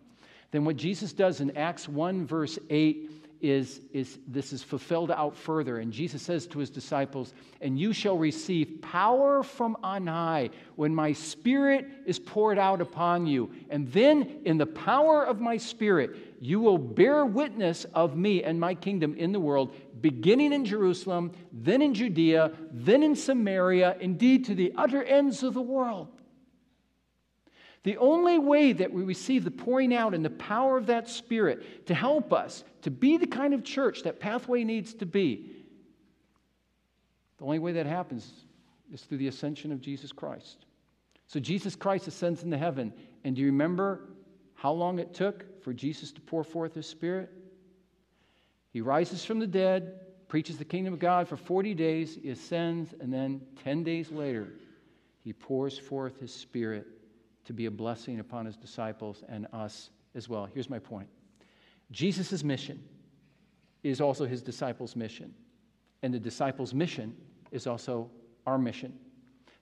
Then, 0.52 0.66
what 0.66 0.76
Jesus 0.76 1.14
does 1.14 1.42
in 1.42 1.58
Acts 1.58 1.90
1, 1.90 2.28
verse 2.28 2.60
8, 2.70 3.10
is, 3.42 3.82
is 3.92 4.20
this 4.28 4.54
is 4.54 4.62
fulfilled 4.62 5.12
out 5.12 5.36
further. 5.36 5.80
And 5.80 5.92
Jesus 5.92 6.22
says 6.22 6.46
to 6.48 6.60
his 6.60 6.70
disciples, 6.70 7.34
And 7.60 7.80
you 7.80 7.94
shall 7.94 8.18
receive 8.18 8.80
power 8.82 9.44
from 9.44 9.78
on 9.84 10.08
high 10.08 10.52
when 10.76 10.94
my 10.94 11.14
spirit 11.14 11.88
is 12.06 12.20
poured 12.20 12.60
out 12.60 12.82
upon 12.82 13.26
you. 13.26 13.52
And 13.70 13.92
then, 13.92 14.42
in 14.46 14.58
the 14.58 14.66
power 14.66 15.26
of 15.26 15.42
my 15.42 15.58
spirit, 15.58 16.16
you 16.40 16.60
will 16.60 16.78
bear 16.78 17.26
witness 17.26 17.86
of 17.94 18.16
me 18.16 18.44
and 18.44 18.60
my 18.60 18.76
kingdom 18.76 19.16
in 19.16 19.32
the 19.32 19.40
world, 19.40 19.76
beginning 20.00 20.54
in 20.54 20.66
Jerusalem, 20.66 21.32
then 21.52 21.82
in 21.82 21.94
Judea, 21.94 22.52
then 22.72 23.04
in 23.04 23.16
Samaria, 23.16 23.98
indeed 24.00 24.46
to 24.46 24.56
the 24.56 24.74
utter 24.78 25.04
ends 25.04 25.44
of 25.44 25.54
the 25.54 25.62
world. 25.62 26.08
The 27.84 27.98
only 27.98 28.38
way 28.38 28.74
that 28.74 28.94
we 28.94 29.02
receive 29.02 29.44
the 29.44 29.52
pouring 29.52 29.94
out 29.94 30.14
and 30.14 30.24
the 30.24 30.30
power 30.30 30.78
of 30.78 30.86
that 30.88 31.10
Spirit 31.10 31.88
to 31.88 31.96
help 31.96 32.32
us 32.32 32.64
to 32.84 32.92
be 32.92 33.18
the 33.18 33.28
kind 33.28 33.54
of 33.54 33.64
church 33.64 34.04
that 34.04 34.20
Pathway 34.20 34.64
needs 34.64 34.94
to 34.96 35.06
be, 35.06 35.52
the 37.38 37.46
only 37.46 37.60
way 37.60 37.72
that 37.74 37.88
happens 37.88 38.32
is 38.94 39.02
through 39.02 39.18
the 39.18 39.28
ascension 39.28 39.72
of 39.72 39.82
Jesus 39.82 40.12
Christ. 40.12 40.66
So 41.26 41.40
Jesus 41.40 41.76
Christ 41.76 42.08
ascends 42.08 42.44
into 42.44 42.58
heaven. 42.58 42.94
And 43.24 43.36
do 43.36 43.42
you 43.42 43.48
remember 43.48 44.10
how 44.54 44.72
long 44.72 45.00
it 45.00 45.16
took 45.16 45.64
for 45.64 45.74
Jesus 45.74 46.12
to 46.12 46.22
pour 46.22 46.44
forth 46.44 46.76
his 46.76 46.86
Spirit? 46.86 47.32
He 48.70 48.82
rises 48.82 49.26
from 49.26 49.40
the 49.40 49.48
dead, 49.48 50.02
preaches 50.28 50.58
the 50.58 50.66
kingdom 50.66 50.94
of 50.94 51.00
God 51.00 51.28
for 51.28 51.36
40 51.36 51.74
days, 51.74 52.20
he 52.22 52.30
ascends, 52.30 52.94
and 53.00 53.12
then 53.12 53.42
10 53.64 53.84
days 53.84 54.12
later, 54.12 54.54
he 55.24 55.34
pours 55.34 55.80
forth 55.80 56.20
his 56.20 56.34
Spirit 56.34 56.86
to 57.46 57.54
be 57.54 57.66
a 57.66 57.72
blessing 57.72 58.20
upon 58.20 58.46
his 58.46 58.58
disciples 58.58 59.24
and 59.28 59.48
us 59.54 59.90
as 60.16 60.30
well. 60.30 60.48
Here's 60.54 60.70
my 60.70 60.80
point 60.80 61.08
Jesus' 61.92 62.44
mission 62.44 62.82
is 63.84 64.00
also 64.00 64.26
his 64.26 64.42
disciples' 64.42 64.96
mission, 64.96 65.34
and 66.04 66.14
the 66.14 66.20
disciples' 66.20 66.74
mission 66.74 67.16
is 67.52 67.68
also 67.68 68.10
our 68.46 68.58
mission. 68.58 68.94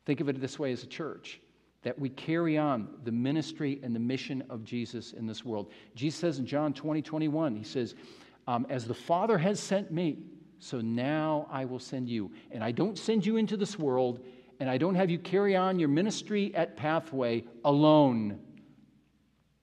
Think 0.06 0.22
of 0.22 0.30
it 0.30 0.39
this 0.39 0.60
way 0.60 0.72
as 0.72 0.84
a 0.84 0.88
church 0.88 1.39
that 1.82 1.98
we 1.98 2.10
carry 2.10 2.58
on 2.58 2.89
the 3.04 3.12
ministry 3.12 3.80
and 3.84 3.96
the 3.96 4.00
mission 4.00 4.44
of 4.50 4.63
Jesus 4.63 5.13
in 5.13 5.26
this 5.26 5.46
world. 5.46 5.72
Jesus 5.96 6.20
says 6.20 6.39
in 6.39 6.46
John 6.46 6.74
20, 6.74 7.02
21, 7.02 7.56
he 7.56 7.63
says, 7.63 7.96
um, 8.48 8.65
As 8.70 8.86
the 8.86 8.94
Father 8.94 9.38
has 9.38 9.60
sent 9.60 9.92
me, 9.92 10.18
so 10.60 10.82
now 10.82 11.48
I 11.50 11.63
will 11.63 11.80
send 11.80 12.10
you. 12.10 12.32
And 12.52 12.63
I 12.63 12.72
don't 12.72 12.98
send 12.98 13.26
you 13.26 13.38
into 13.38 13.56
this 13.56 13.80
world 13.80 14.20
and 14.60 14.69
I 14.69 14.78
don't 14.78 14.95
have 14.95 15.10
you 15.10 15.17
carry 15.17 15.56
on 15.56 15.80
your 15.80 15.89
ministry 15.89 16.54
at 16.54 16.76
Pathway 16.76 17.45
alone. 17.63 18.39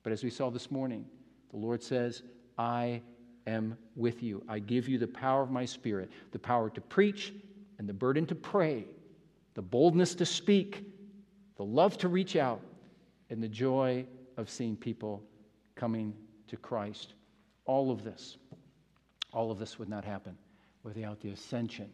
But 0.02 0.12
as 0.12 0.24
we 0.24 0.30
saw 0.30 0.50
this 0.50 0.70
morning, 0.70 1.04
the 1.50 1.58
Lord 1.58 1.82
says, 1.82 2.22
I 2.56 3.02
am 3.46 3.76
with 3.94 4.22
you. 4.22 4.42
I 4.48 4.58
give 4.58 4.88
you 4.88 4.98
the 4.98 5.06
power 5.06 5.42
of 5.42 5.50
my 5.50 5.64
Spirit, 5.64 6.10
the 6.32 6.38
power 6.38 6.70
to 6.70 6.80
preach 6.80 7.34
and 7.78 7.88
the 7.88 7.92
burden 7.92 8.24
to 8.26 8.34
pray, 8.34 8.86
the 9.54 9.62
boldness 9.62 10.14
to 10.16 10.26
speak, 10.26 10.84
the 11.56 11.64
love 11.64 11.98
to 11.98 12.08
reach 12.08 12.36
out, 12.36 12.60
and 13.28 13.42
the 13.42 13.48
joy 13.48 14.06
of 14.36 14.48
seeing 14.48 14.76
people 14.76 15.22
coming 15.74 16.14
to 16.48 16.56
Christ. 16.56 17.14
All 17.66 17.90
of 17.90 18.02
this, 18.02 18.38
all 19.32 19.50
of 19.50 19.58
this 19.58 19.78
would 19.78 19.88
not 19.88 20.04
happen 20.04 20.38
without 20.82 21.20
the 21.20 21.30
ascension 21.30 21.90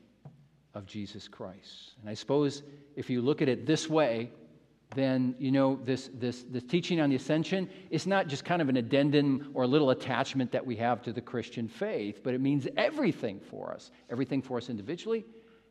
of 0.74 0.86
Jesus 0.86 1.28
Christ. 1.28 1.94
And 2.00 2.08
I 2.08 2.14
suppose 2.14 2.62
if 2.96 3.10
you 3.10 3.20
look 3.22 3.42
at 3.42 3.48
it 3.48 3.66
this 3.66 3.88
way, 3.88 4.30
then 4.94 5.34
you 5.38 5.50
know 5.50 5.78
this, 5.84 6.10
this, 6.14 6.44
this 6.48 6.62
teaching 6.64 7.00
on 7.00 7.10
the 7.10 7.16
ascension 7.16 7.68
is 7.90 8.06
not 8.06 8.26
just 8.26 8.44
kind 8.44 8.60
of 8.60 8.68
an 8.68 8.76
addendum 8.76 9.50
or 9.54 9.62
a 9.62 9.66
little 9.66 9.90
attachment 9.90 10.52
that 10.52 10.64
we 10.64 10.76
have 10.76 11.02
to 11.02 11.12
the 11.12 11.20
Christian 11.20 11.68
faith, 11.68 12.20
but 12.22 12.34
it 12.34 12.40
means 12.40 12.68
everything 12.76 13.40
for 13.40 13.72
us, 13.72 13.90
everything 14.10 14.42
for 14.42 14.58
us 14.58 14.68
individually, 14.68 15.24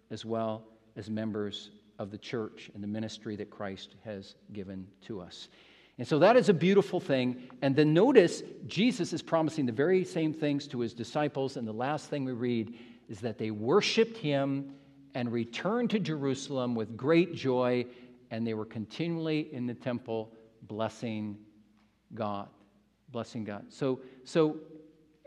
as 0.10 0.26
well 0.26 0.64
as 0.96 1.10
members 1.10 1.72
of 2.00 2.10
the 2.10 2.18
church 2.18 2.72
and 2.74 2.84
the 2.84 2.88
ministry 2.88 3.36
that 3.36 3.50
Christ 3.50 3.96
has 4.04 4.36
given 4.54 4.88
to 5.02 5.22
us. 5.22 5.50
And 5.98 6.08
so 6.08 6.18
that 6.20 6.36
is 6.36 6.50
a 6.50 6.54
beautiful 6.54 7.00
thing. 7.00 7.50
And 7.62 7.76
then 7.76 7.94
notice 7.94 8.42
Jesus 8.66 9.14
is 9.14 9.22
promising 9.22 9.68
the 9.68 9.72
very 9.72 10.04
same 10.04 10.34
things 10.34 10.68
to 10.70 10.80
his 10.80 10.96
disciples. 10.96 11.58
And 11.58 11.68
the 11.68 11.74
last 11.74 12.10
thing 12.10 12.26
we 12.26 12.32
read 12.32 12.74
is 13.08 13.20
that 13.20 13.38
they 13.38 13.52
worshiped 13.52 14.18
him 14.18 14.74
and 15.14 15.32
returned 15.32 15.90
to 15.92 16.00
Jerusalem 16.00 16.76
with 16.76 16.96
great 16.96 17.34
joy, 17.34 17.86
and 18.30 18.46
they 18.46 18.54
were 18.54 18.66
continually 18.66 19.50
in 19.54 19.68
the 19.68 19.74
temple 19.74 20.32
blessing 20.62 21.38
God. 22.14 22.48
Blessing 23.10 23.44
God. 23.44 23.66
So, 23.70 24.00
so 24.24 24.58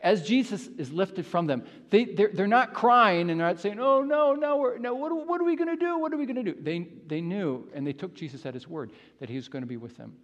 as 0.03 0.27
Jesus 0.27 0.68
is 0.79 0.92
lifted 0.92 1.27
from 1.27 1.47
them, 1.47 1.64
they, 1.90 2.05
they're, 2.05 2.31
they're 2.33 2.47
not 2.47 2.75
crying 2.75 3.31
and 3.31 3.40
they're 3.40 3.47
not 3.47 3.61
saying, 3.61 3.79
oh, 3.81 4.03
no, 4.03 4.35
no, 4.35 4.75
no, 4.79 4.94
what, 4.94 5.27
what 5.27 5.40
are 5.40 5.44
we 5.44 5.57
going 5.57 5.68
to 5.68 5.77
do? 5.77 5.99
What 5.99 6.12
are 6.12 6.16
we 6.16 6.27
going 6.27 6.44
to 6.44 6.53
do? 6.53 6.57
They, 6.61 6.87
they 7.07 7.20
knew, 7.20 7.68
and 7.75 7.87
they 7.87 7.92
took 7.92 8.14
Jesus 8.14 8.44
at 8.44 8.55
his 8.55 8.68
word, 8.68 8.92
that 9.20 9.29
he 9.29 9.37
was 9.37 9.49
going 9.49 9.62
to 9.62 9.68
be 9.68 9.77
with 9.77 9.97
them. 9.97 10.14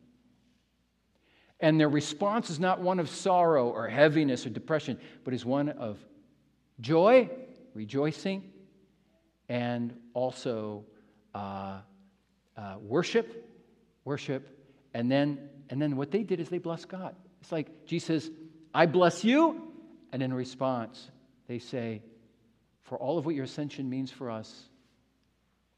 And 1.61 1.79
their 1.79 1.89
response 1.89 2.51
is 2.51 2.59
not 2.59 2.81
one 2.81 2.99
of 2.99 3.09
sorrow 3.09 3.69
or 3.69 3.89
heaviness 3.89 4.47
or 4.47 4.51
depression, 4.51 4.99
but 5.25 5.35
is 5.35 5.45
one 5.45 5.69
of 5.71 5.99
joy, 6.81 7.29
rejoicing, 7.75 8.51
and 9.51 9.93
also 10.15 10.85
uh, 11.35 11.81
uh, 12.57 12.77
worship, 12.81 13.51
worship, 14.05 14.49
and 14.95 15.11
then 15.11 15.51
and 15.69 15.83
then 15.83 15.97
what 15.97 16.11
they 16.13 16.23
did 16.23 16.41
is 16.41 16.49
they 16.49 16.59
blessed 16.59 16.89
God. 16.89 17.17
It's 17.43 17.53
like 17.53 17.85
Jesus 17.85 18.31
"I 18.73 18.87
bless 18.87 19.25
you," 19.25 19.73
and 20.13 20.23
in 20.23 20.33
response 20.33 21.11
they 21.49 21.59
say, 21.59 22.01
"For 22.85 22.97
all 22.97 23.19
of 23.19 23.27
what 23.27 23.35
your 23.35 23.45
ascension 23.45 23.91
means 23.91 24.13
for 24.13 24.31
us, 24.31 24.69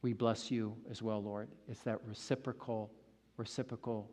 we 0.02 0.12
bless 0.12 0.50
you 0.50 0.76
as 0.90 1.00
well, 1.00 1.22
Lord." 1.22 1.48
It's 1.66 1.80
that 1.84 1.98
reciprocal, 2.06 2.92
reciprocal 3.38 4.10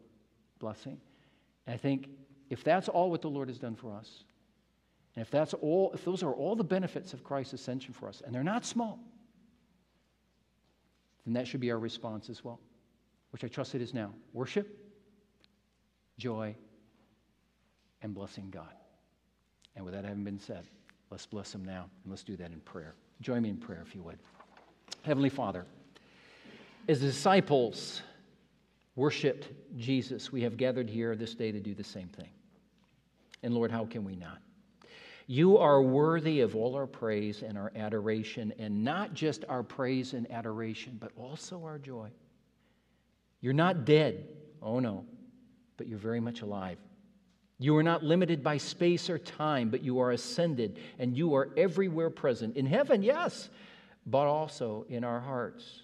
blessing. 0.59 1.01
And 1.67 1.73
I 1.73 1.77
think 1.77 2.07
if 2.49 2.63
that's 2.63 2.87
all 2.87 3.11
what 3.11 3.21
the 3.21 3.29
Lord 3.29 3.49
has 3.49 3.59
done 3.59 3.75
for 3.75 3.93
us, 3.93 4.23
and 5.17 5.21
if 5.21 5.29
that's 5.29 5.53
all, 5.53 5.91
if 5.93 6.05
those 6.05 6.23
are 6.23 6.33
all 6.33 6.55
the 6.55 6.63
benefits 6.63 7.11
of 7.11 7.25
Christ's 7.25 7.53
ascension 7.53 7.93
for 7.93 8.07
us, 8.07 8.21
and 8.25 8.33
they're 8.33 8.41
not 8.41 8.63
small, 8.65 8.99
then 11.25 11.33
that 11.33 11.47
should 11.47 11.59
be 11.59 11.71
our 11.71 11.79
response 11.79 12.29
as 12.29 12.43
well, 12.43 12.59
which 13.31 13.43
I 13.43 13.47
trust 13.47 13.75
it 13.75 13.81
is 13.81 13.93
now. 13.93 14.13
Worship, 14.33 14.77
joy, 16.17 16.55
and 18.01 18.13
blessing 18.13 18.49
God. 18.49 18.73
And 19.75 19.85
with 19.85 19.93
that 19.93 20.05
having 20.05 20.23
been 20.23 20.39
said, 20.39 20.63
let's 21.09 21.25
bless 21.25 21.53
Him 21.53 21.63
now, 21.63 21.89
and 22.03 22.11
let's 22.11 22.23
do 22.23 22.35
that 22.37 22.51
in 22.51 22.59
prayer. 22.61 22.95
Join 23.21 23.41
me 23.41 23.49
in 23.49 23.57
prayer, 23.57 23.83
if 23.85 23.95
you 23.95 24.01
would. 24.03 24.19
Heavenly 25.03 25.29
Father, 25.29 25.65
as 26.87 27.01
the 27.01 27.07
disciples 27.07 28.01
worshiped 28.95 29.49
Jesus, 29.77 30.31
we 30.31 30.41
have 30.41 30.57
gathered 30.57 30.89
here 30.89 31.15
this 31.15 31.35
day 31.35 31.51
to 31.51 31.59
do 31.59 31.73
the 31.73 31.83
same 31.83 32.07
thing. 32.09 32.29
And 33.43 33.53
Lord, 33.53 33.71
how 33.71 33.85
can 33.85 34.03
we 34.03 34.15
not? 34.15 34.39
You 35.31 35.59
are 35.59 35.79
worthy 35.79 36.39
of 36.39 36.55
all 36.55 36.75
our 36.75 36.87
praise 36.87 37.43
and 37.43 37.55
our 37.55 37.71
adoration, 37.75 38.51
and 38.57 38.83
not 38.83 39.13
just 39.13 39.45
our 39.47 39.61
praise 39.61 40.15
and 40.15 40.25
adoration, 40.31 40.97
but 40.99 41.11
also 41.15 41.63
our 41.65 41.77
joy. 41.77 42.09
You're 43.39 43.53
not 43.53 43.85
dead, 43.85 44.27
oh 44.59 44.79
no, 44.79 45.05
but 45.77 45.85
you're 45.85 45.99
very 45.99 46.19
much 46.19 46.41
alive. 46.41 46.79
You 47.59 47.77
are 47.77 47.83
not 47.83 48.01
limited 48.01 48.43
by 48.43 48.57
space 48.57 49.07
or 49.07 49.19
time, 49.19 49.69
but 49.69 49.83
you 49.83 49.99
are 49.99 50.13
ascended, 50.13 50.79
and 50.97 51.15
you 51.15 51.35
are 51.35 51.49
everywhere 51.55 52.09
present. 52.09 52.57
In 52.57 52.65
heaven, 52.65 53.03
yes, 53.03 53.51
but 54.07 54.25
also 54.25 54.87
in 54.89 55.03
our 55.03 55.19
hearts, 55.19 55.83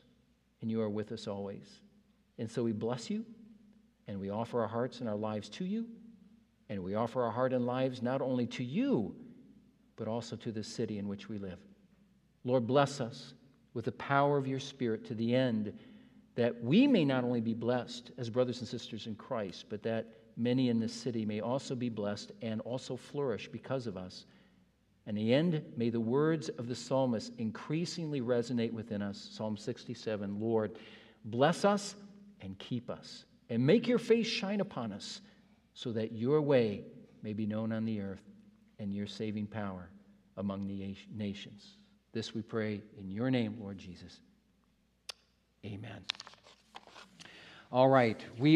and 0.63 0.71
you 0.71 0.81
are 0.81 0.89
with 0.89 1.11
us 1.11 1.27
always. 1.27 1.81
And 2.39 2.49
so 2.49 2.63
we 2.63 2.71
bless 2.71 3.11
you, 3.11 3.23
and 4.07 4.19
we 4.19 4.31
offer 4.31 4.61
our 4.61 4.67
hearts 4.67 5.01
and 5.01 5.07
our 5.07 5.15
lives 5.15 5.49
to 5.49 5.65
you, 5.65 5.85
and 6.67 6.83
we 6.83 6.95
offer 6.95 7.21
our 7.21 7.31
heart 7.31 7.53
and 7.53 7.67
lives 7.67 8.01
not 8.01 8.23
only 8.23 8.47
to 8.47 8.63
you, 8.63 9.15
but 9.95 10.07
also 10.07 10.35
to 10.35 10.51
the 10.51 10.63
city 10.63 10.97
in 10.97 11.07
which 11.07 11.29
we 11.29 11.37
live. 11.37 11.59
Lord, 12.43 12.67
bless 12.67 13.01
us 13.01 13.33
with 13.73 13.85
the 13.85 13.91
power 13.93 14.37
of 14.37 14.47
your 14.47 14.59
Spirit 14.59 15.05
to 15.05 15.15
the 15.15 15.35
end 15.35 15.73
that 16.35 16.61
we 16.61 16.85
may 16.85 17.05
not 17.05 17.23
only 17.23 17.41
be 17.41 17.53
blessed 17.53 18.11
as 18.17 18.29
brothers 18.29 18.59
and 18.59 18.67
sisters 18.67 19.07
in 19.07 19.15
Christ, 19.15 19.65
but 19.69 19.81
that 19.83 20.05
many 20.37 20.69
in 20.69 20.79
this 20.79 20.93
city 20.93 21.25
may 21.25 21.39
also 21.39 21.75
be 21.75 21.89
blessed 21.89 22.33
and 22.41 22.59
also 22.61 22.97
flourish 22.97 23.47
because 23.47 23.87
of 23.87 23.95
us. 23.95 24.25
In 25.07 25.15
the 25.15 25.33
end, 25.33 25.63
may 25.77 25.89
the 25.89 25.99
words 25.99 26.49
of 26.49 26.67
the 26.67 26.75
psalmist 26.75 27.31
increasingly 27.37 28.21
resonate 28.21 28.73
within 28.73 29.01
us. 29.01 29.29
Psalm 29.31 29.55
67 29.55 30.39
Lord, 30.39 30.77
bless 31.23 31.63
us 31.63 31.95
and 32.41 32.57
keep 32.59 32.89
us, 32.89 33.25
and 33.49 33.65
make 33.65 33.87
your 33.87 33.97
face 33.97 34.27
shine 34.27 34.59
upon 34.59 34.91
us, 34.91 35.21
so 35.73 35.91
that 35.93 36.11
your 36.11 36.41
way 36.41 36.83
may 37.23 37.33
be 37.33 37.45
known 37.45 37.71
on 37.71 37.85
the 37.85 38.01
earth 38.01 38.34
and 38.79 38.93
your 38.93 39.07
saving 39.07 39.47
power 39.47 39.89
among 40.37 40.67
the 40.67 40.95
nations. 41.13 41.77
This 42.13 42.33
we 42.33 42.41
pray 42.41 42.81
in 42.97 43.09
your 43.11 43.31
name, 43.31 43.57
Lord 43.59 43.77
Jesus. 43.77 44.19
Amen. 45.65 46.03
All 47.71 47.89
right. 47.89 48.23
We 48.37 48.53